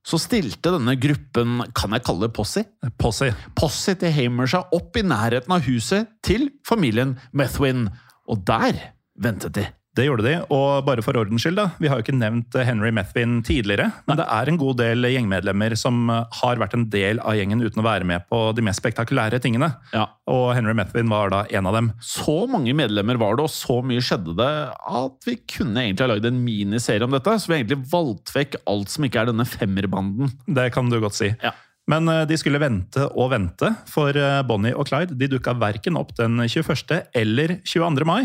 [0.07, 2.63] så stilte denne gruppen, kan jeg kalle det posse?
[3.01, 3.29] Posse.
[3.57, 7.85] Posse til Hamer seg opp i nærheten av huset til familien Methwin.
[8.31, 8.79] Og der
[9.21, 9.67] ventet de.
[9.97, 11.65] Det gjorde de, og bare for ordens skyld, da.
[11.81, 15.75] Vi har jo ikke nevnt Henry Methvin tidligere, men det er en god del gjengmedlemmer
[15.79, 19.41] som har vært en del av gjengen uten å være med på de mest spektakulære
[19.43, 19.67] tingene.
[19.91, 20.05] Ja.
[20.31, 21.89] Og Henry Methvin var da en av dem.
[21.99, 24.53] Så mange medlemmer var det, og så mye skjedde det,
[25.01, 27.35] at vi kunne egentlig ha lagd en miniserie om dette.
[27.35, 30.31] Så vi har egentlig valgt vekk alt som ikke er denne femmerbanden.
[30.47, 31.33] Det kan du godt si.
[31.43, 31.51] Ja.
[31.91, 35.99] Men eh, de skulle vente og vente, for eh, Bonnie og Clyde de dukka verken
[35.99, 37.01] opp den 21.
[37.17, 38.07] eller 22.
[38.07, 38.23] mai.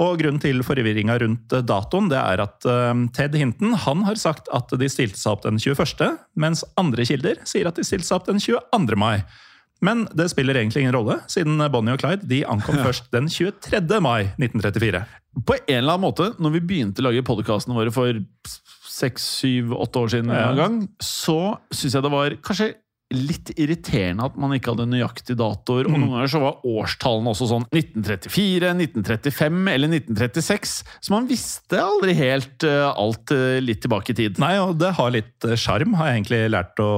[0.00, 4.20] Og Grunnen til forvirringa rundt eh, datoen det er at eh, Ted Hinton han har
[4.20, 8.08] sagt at de stilte seg opp den 21., mens andre kilder sier at de stilte
[8.08, 8.96] seg opp den 22.
[9.00, 9.20] mai.
[9.82, 13.82] Men det spiller egentlig ingen rolle, siden Bonnie og Clyde de ankom først den 23.
[14.04, 15.02] mai 1934.
[15.48, 18.20] På en eller annen måte, når vi begynte å lage podkastene våre for
[18.92, 22.68] seks, syv, åtte år siden, en gang, så syns jeg det var kanskje
[23.14, 25.88] litt irriterende at man ikke hadde nøyaktige datoer.
[25.88, 30.74] Og noen ganger så var årstallene også sånn 1934, 1935 eller 1936.
[31.02, 34.40] Så man visste aldri helt eh, alt eh, litt tilbake i tid.
[34.42, 36.92] Nei, og det har litt eh, sjarm, har jeg egentlig lært å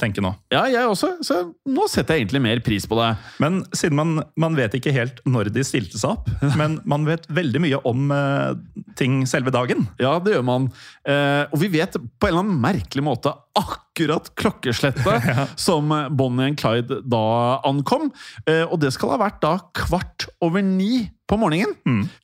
[0.00, 0.32] tenke nå.
[0.54, 1.16] Ja, jeg også.
[1.26, 3.12] Så nå setter jeg egentlig mer pris på det.
[3.42, 7.28] Men siden man, man vet ikke helt når de stilte seg opp, men man vet
[7.30, 8.56] veldig mye om uh,
[8.98, 9.86] ting selve dagen.
[10.02, 10.70] Ja, det gjør man.
[11.06, 16.58] Uh, og vi vet på en eller annen merkelig måte akkurat klokkeslettet som Bonnie and
[16.60, 18.08] Clyde da ankom.
[18.46, 21.76] Eh, og det skal ha vært da kvart over ni på morgenen.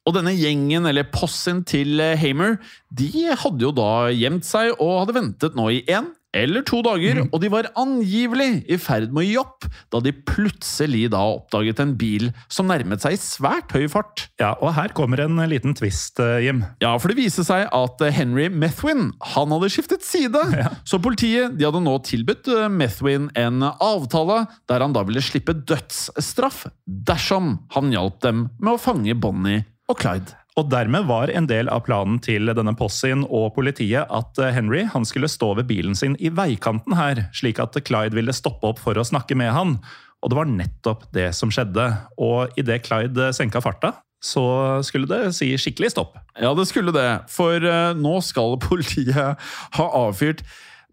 [0.07, 2.57] Og denne gjengen, eller possen til Hamer,
[2.91, 7.22] de hadde jo da gjemt seg og hadde ventet nå i én eller to dager,
[7.31, 11.81] og de var angivelig i ferd med å gi opp da de plutselig da oppdaget
[11.83, 14.27] en bil som nærmet seg i svært høy fart.
[14.43, 16.64] Ja, Og her kommer en liten twist, eh, Jim.
[16.83, 20.43] Ja, for det viste seg at eh, Henry Methwin han hadde skiftet side.
[20.89, 25.57] Så politiet de hadde nå tilbudt eh, Methwin en avtale der han da ville slippe
[25.66, 30.35] dødsstraff dersom han hjalp dem med å fange Bonnie og Clyde.
[30.57, 34.86] Og dermed var en del av planen til denne possien og politiet at eh, Henry
[34.88, 38.80] han skulle stå ved bilen sin i veikanten her, slik at Clyde ville stoppe opp
[38.80, 39.76] for å snakke med han.
[40.24, 41.90] Og det var nettopp det som skjedde.
[42.24, 43.92] Og idet Clyde senka farta,
[44.24, 44.46] så
[44.86, 46.16] skulle det si skikkelig stopp.
[46.40, 49.36] Ja, det skulle det, for eh, nå skal politiet
[49.76, 50.40] ha avfyrt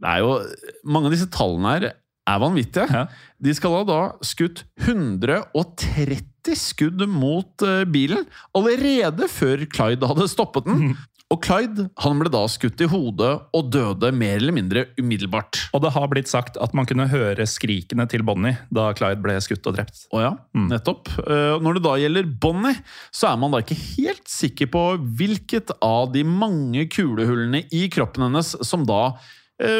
[0.03, 0.36] Det er jo
[0.84, 1.89] Mange av disse tallene her
[2.28, 2.91] er vanvittige.
[2.91, 3.07] Ja.
[3.39, 8.26] De skal ha da skutt 130 skudd mot eh, bilen
[8.58, 10.94] allerede før Clyde hadde stoppet den.
[11.34, 15.58] Og Clyde han ble da skutt i hodet og døde mer eller mindre umiddelbart.
[15.74, 19.39] Og det har blitt sagt at man kunne høre skrikene til Bonnie da Clyde ble
[19.41, 20.04] skutt og drept.
[20.14, 20.34] Å ja,
[20.70, 21.10] nettopp.
[21.24, 22.76] Eh, Når det da gjelder Bonnie,
[23.10, 24.84] så er man da ikke helt sikker på
[25.18, 29.16] hvilket av de mange kulehullene i kroppen hennes som da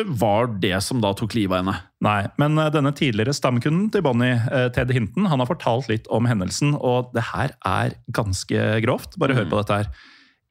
[0.08, 1.76] var det som da tok livet av henne.
[2.04, 6.08] Nei, men eh, denne tidligere stamkunden til Bonnie, eh, Ted Hinton, han har fortalt litt
[6.14, 9.18] om hendelsen, og det her er ganske grovt.
[9.20, 9.92] Bare hør på dette her.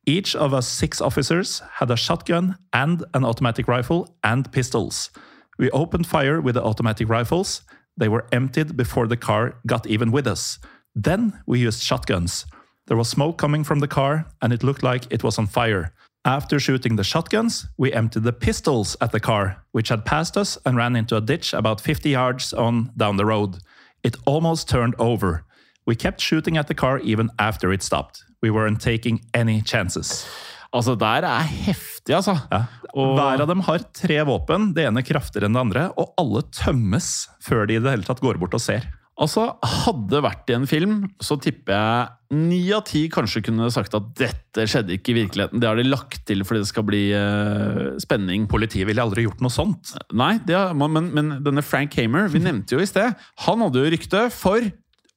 [0.07, 5.11] Each of us six officers had a shotgun and an automatic rifle and pistols.
[5.59, 7.62] We opened fire with the automatic rifles.
[7.97, 10.59] They were emptied before the car got even with us.
[10.95, 12.47] Then we used shotguns.
[12.89, 15.93] There was smoke coming from the car, and it looked like it was on fire.
[16.25, 20.57] After shooting the shotguns, we emptied the pistols at the car, which had passed us
[20.64, 23.59] and ran into a ditch about 50 yards on down the road.
[24.05, 25.45] It almost turned over.
[25.85, 28.23] We kept shooting at the car even after it stopped.
[28.41, 30.25] We weren't taking any chances.
[30.73, 32.39] Altså, der er heftig, altså.
[32.53, 32.62] Ja.
[32.95, 36.43] Og- Hver av dem har tre våpen, det ene kraftigere enn det andre, og alle
[36.53, 38.87] tømmes før de i det hele tatt går bort og ser.
[39.21, 43.69] Altså, Hadde det vært i en film, så tipper jeg ni av ti kanskje kunne
[43.75, 45.61] sagt at dette skjedde ikke i virkeligheten.
[45.61, 48.47] Det har de lagt til fordi det skal bli uh, spenning.
[48.49, 49.93] Politiet ville aldri gjort noe sånt.
[50.17, 53.13] Nei, det har, men, men denne Frank Hamer, vi nevnte jo i sted,
[53.45, 54.65] han hadde jo rykte for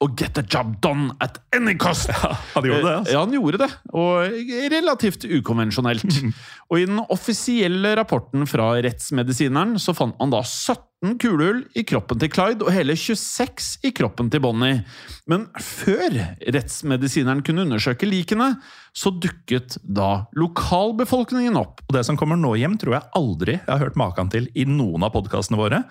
[0.03, 2.09] å get the job done at any cost.
[2.15, 3.13] Ja, Han gjorde det, altså.
[3.13, 3.69] Ja, han gjorde det.
[3.95, 6.17] Og relativt ukonvensjonelt.
[6.71, 12.17] Og i den offisielle rapporten fra rettsmedisineren så fant man da 17 kulehull i kroppen
[12.19, 14.81] til Clyde og hele 26 i kroppen til Bonnie.
[15.29, 18.55] Men før rettsmedisineren kunne undersøke likene,
[18.95, 21.85] så dukket da lokalbefolkningen opp.
[21.85, 24.65] Og det som kommer nå hjem, tror jeg aldri jeg har hørt maken til i
[24.67, 25.83] noen av podkastene våre.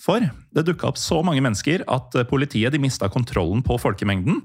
[0.00, 4.42] For det dukka opp så mange mennesker at politiet de mista kontrollen på folkemengden.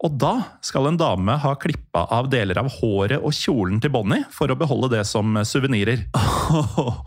[0.00, 0.32] Og da
[0.64, 4.56] skal en dame ha klippa av deler av håret og kjolen til Bonnie for å
[4.56, 6.06] beholde det som suvenirer.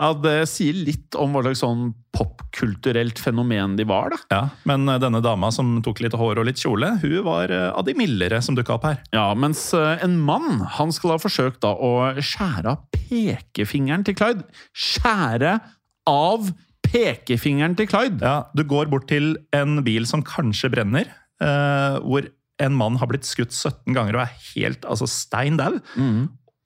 [0.00, 4.20] Ja, Det sier litt om hva slags sånn popkulturelt fenomen de var, da.
[4.32, 7.84] Ja, Men denne dama som tok litt hår og litt kjole, hun var eh, av
[7.84, 8.96] de mildere som dukka opp her.
[9.12, 14.16] Ja, mens eh, en mann han skal ha forsøkt da å skjære av pekefingeren til
[14.16, 14.48] Clyde.
[14.72, 15.58] Skjære
[16.08, 16.69] av pekefingeren
[17.78, 18.20] til Clyde!
[18.24, 21.06] Ja, Du går bort til en bil som kanskje brenner,
[21.40, 22.26] eh, hvor
[22.60, 25.78] en mann har blitt skutt 17 ganger og er helt altså stein dau.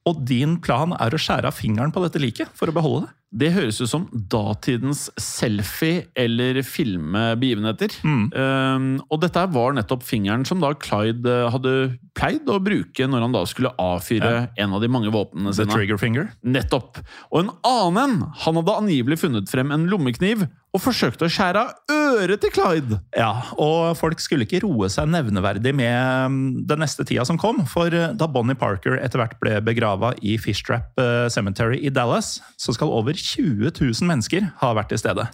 [0.08, 3.12] Og din plan er å skjære av fingeren på dette liket for å beholde det.
[3.34, 7.96] Det høres ut som datidens selfie eller filme begivenheter.
[8.04, 11.74] Um, og dette var nettopp fingeren som da Clyde eh, hadde
[12.14, 15.98] pleid å bruke når han da skulle avfyre en av de mange våpnene The trigger
[15.98, 16.30] finger.
[16.46, 17.02] Nettopp.
[17.32, 21.92] Og en annen han hadde angivelig funnet frem en lommekniv og forsøkte å skjære av
[21.94, 22.96] øret til Clyde.
[23.14, 23.28] Ja,
[23.62, 25.94] og folk skulle ikke roe seg nevneverdig med
[26.34, 27.62] mm, den neste tida som kom.
[27.70, 32.40] For eh, da Bonnie Parker etter hvert ble begrava i Fishtrap eh, Cemetery i Dallas,
[32.58, 35.28] så skal over 20 000 mennesker ha vært til stede.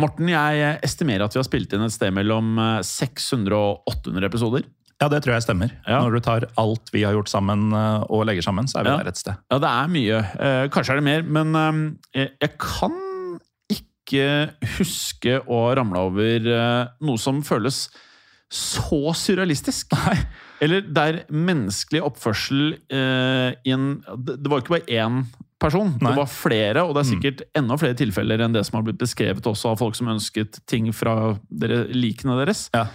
[0.00, 4.30] Morten, jeg estimerer at vi har spilt inn et sted mellom eh, 600 og 800
[4.30, 4.66] episoder.
[5.00, 5.70] Ja, det tror jeg stemmer.
[5.88, 6.02] Ja.
[6.04, 8.92] Når du tar alt vi har gjort sammen eh, og legger sammen, så er vi
[8.94, 8.98] Ja.
[9.04, 9.38] der et sted.
[9.52, 10.18] Ja, det er mye.
[10.40, 11.54] Eh, kanskje er det mer, men
[12.18, 12.98] eh, jeg kan
[14.10, 17.84] ikke huske å ramle over eh, noe som føles
[18.50, 19.94] så surrealistisk.
[20.62, 23.92] Eller der menneskelig oppførsel eh, i en
[24.26, 25.22] Det var ikke bare én
[25.60, 26.08] person, Nei.
[26.08, 29.00] det var flere, og det er sikkert enda flere tilfeller enn det som har blitt
[29.00, 32.70] beskrevet også av folk som ønsket ting fra dere, likene deres.
[32.72, 32.86] Ja.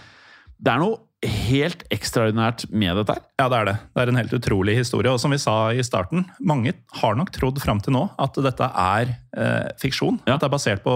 [0.58, 3.22] Det er noe helt ekstraordinært med dette her.
[3.40, 3.76] Ja, det er det.
[3.94, 5.14] Det er en helt utrolig historie.
[5.14, 8.70] Og som vi sa i starten, mange har nok trodd fram til nå at dette
[8.70, 10.18] er eh, fiksjon.
[10.28, 10.36] Ja.
[10.36, 10.94] At det er basert på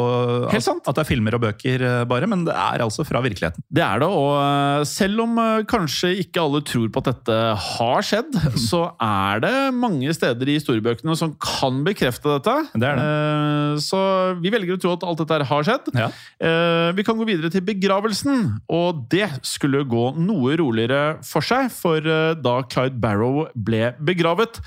[0.49, 3.63] at, at det er filmer og bøker eh, bare, men det er altså fra virkeligheten.
[3.69, 7.37] Det er det, og eh, selv om eh, kanskje ikke alle tror på at dette
[7.67, 8.37] har skjedd,
[8.69, 12.55] så er det mange steder i historiebøkene som kan bekrefte dette.
[12.75, 13.07] Det er det.
[13.07, 13.99] Eh, Så
[14.41, 15.91] vi velger å tro at alt dette har skjedd.
[15.97, 16.09] Ja.
[16.41, 21.69] Eh, Vi kan gå videre til begravelsen, og det skulle gå noe roligere for seg,
[21.73, 24.59] for da Clyde Barrow ble begravet,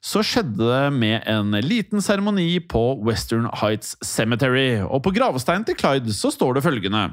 [0.00, 5.76] så skjedde det med en liten seremoni på Western Heights Cemetery, og på gravsteinen til
[5.76, 7.10] Clyde så står det følgende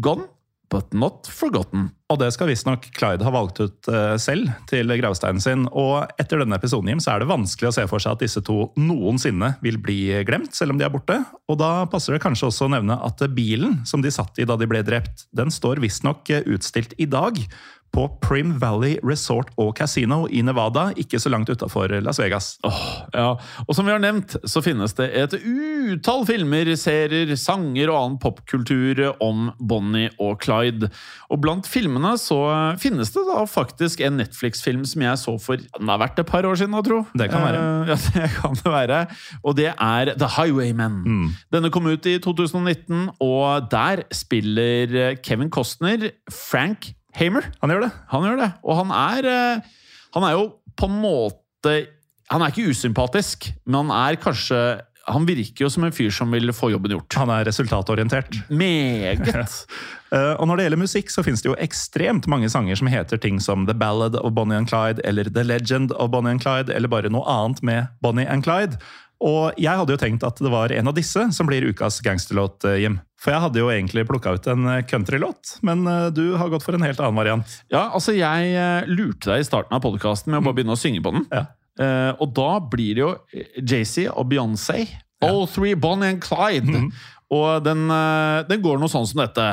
[0.00, 0.24] Gone,
[0.72, 1.90] but not forgotten.
[2.08, 5.66] Og det skal visstnok Clyde ha valgt ut eh, selv til gravsteinen sin.
[5.68, 8.42] Og etter denne episoden Jim, så er det vanskelig å se for seg at disse
[8.44, 11.20] to noensinne vil bli glemt, selv om de er borte.
[11.52, 14.56] Og da passer det kanskje også å nevne at bilen som de satt i da
[14.58, 17.38] de ble drept, den står visstnok eh, utstilt i dag
[17.94, 22.56] på Prim Valley Resort og Casino i Nevada, ikke så langt utafor Las Vegas.
[22.66, 22.80] Åh,
[23.14, 23.26] ja.
[23.68, 28.16] Og som vi har nevnt, så finnes det et utall filmer, serier, sanger og annen
[28.22, 30.90] popkultur om Bonnie og Clyde.
[31.30, 32.40] Og blant filmene så
[32.82, 36.46] finnes det da faktisk en Netflix-film som jeg så for Den har vært et par
[36.48, 37.06] år siden, jeg tror.
[37.14, 37.62] Det kan være.
[37.62, 39.00] Eh, ja, det kan det være.
[39.44, 40.98] Og det er The Highwaymen.
[41.04, 41.30] Mm.
[41.54, 47.50] Denne kom ut i 2019, og der spiller Kevin Costner Frank Hamer.
[47.62, 47.92] Han gjør det.
[48.12, 48.50] Han gjør det.
[48.64, 49.74] Og han er eh,
[50.16, 50.48] Han er jo
[50.78, 51.76] på en måte
[52.32, 54.60] Han er ikke usympatisk, men han er kanskje
[55.10, 57.18] Han virker jo som en fyr som vil få jobben gjort.
[57.20, 58.40] Han er resultatorientert.
[58.48, 59.28] Meget.
[60.14, 63.18] Eh, og når det gjelder musikk, så finnes det jo ekstremt mange sanger som heter
[63.18, 66.70] ting som The Ballad of Bonnie and Clyde, eller The Legend of Bonnie and Clyde,
[66.70, 68.78] eller bare noe annet med Bonnie and Clyde.
[69.24, 72.66] Og jeg hadde jo tenkt at det var en av disse som blir ukas gangsterlåt,
[72.76, 72.98] Jim.
[73.24, 76.64] For jeg hadde jo egentlig plukka ut en eh, countrylåt, men eh, du har gått
[76.66, 77.54] for en helt annen variant.
[77.72, 80.80] Ja, altså, jeg eh, lurte deg i starten av podkasten med å bare begynne å
[80.80, 81.28] synge på den.
[81.32, 81.46] Ja.
[81.74, 83.08] Uh, og da blir det jo
[83.58, 84.84] JC og Beyoncé.
[85.26, 86.84] All three Bonnie and Clyde.
[87.34, 89.48] Og den, uh, den går noe sånn som dette.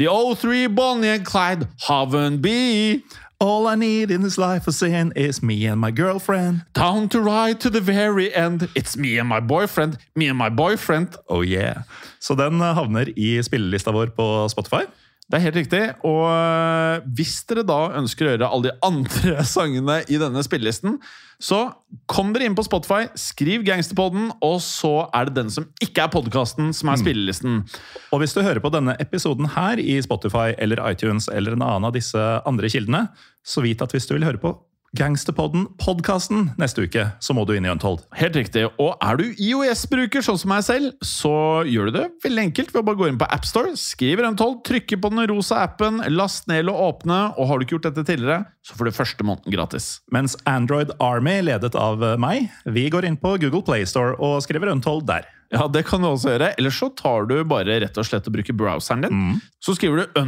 [0.00, 3.04] The O3 Bonnie and Clyde haven't be
[3.42, 6.60] All I need in this life of sin is me and my girlfriend.
[6.74, 8.68] down to ride to the very end.
[8.74, 11.08] It's me and my boyfriend, me and my boyfriend.
[11.26, 11.82] Oh yeah.
[12.18, 14.84] Så den eh, havner i spillelista vår på Spotify.
[15.30, 15.82] Det er helt riktig.
[16.06, 20.98] Og øh, hvis dere da ønsker å gjøre alle de andre sangene i denne spillelisten,
[21.40, 21.60] så
[22.10, 26.12] kom dere inn på Spotify, skriv Gangsterpodden, og så er det den som ikke er
[26.12, 27.62] podkasten, som er spillelisten.
[28.12, 31.88] Og hvis du hører på denne episoden her i Spotify eller iTunes eller en annen
[31.88, 33.06] av disse andre kildene,
[33.46, 34.52] så vit at hvis du vil høre på
[34.98, 38.02] Gangsterpodden-podkasten neste uke, så må du inn i Untold.
[38.18, 38.64] Helt riktig.
[38.82, 42.82] Og er du IOS-bruker, sånn som meg selv, så gjør du det veldig enkelt ved
[42.82, 46.70] å bare gå inn på AppStore, skriver Untold, trykke på den rosa appen, last ned
[46.72, 49.90] og åpne, og har du ikke gjort dette tidligere, så får du første måneden gratis.
[50.12, 55.06] Mens Android Army, ledet av meg, vi går inn på Google Playstore og skriver Untold
[55.10, 55.28] der.
[55.50, 56.52] Ja, det kan du også gjøre.
[56.58, 59.40] Eller så tar du bare rett og slett og bruker browseren din.
[59.58, 60.20] Så skriver du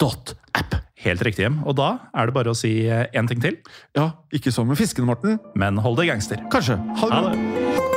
[0.00, 0.74] untold.app.
[1.04, 1.60] Helt riktig hjem.
[1.68, 3.58] Og da er det bare å si én ting til,
[3.96, 5.38] Ja, ikke sånn med fisken, Morten.
[5.54, 6.36] men hold det gangster.
[6.50, 6.76] Kanskje.
[6.98, 7.95] Ha det.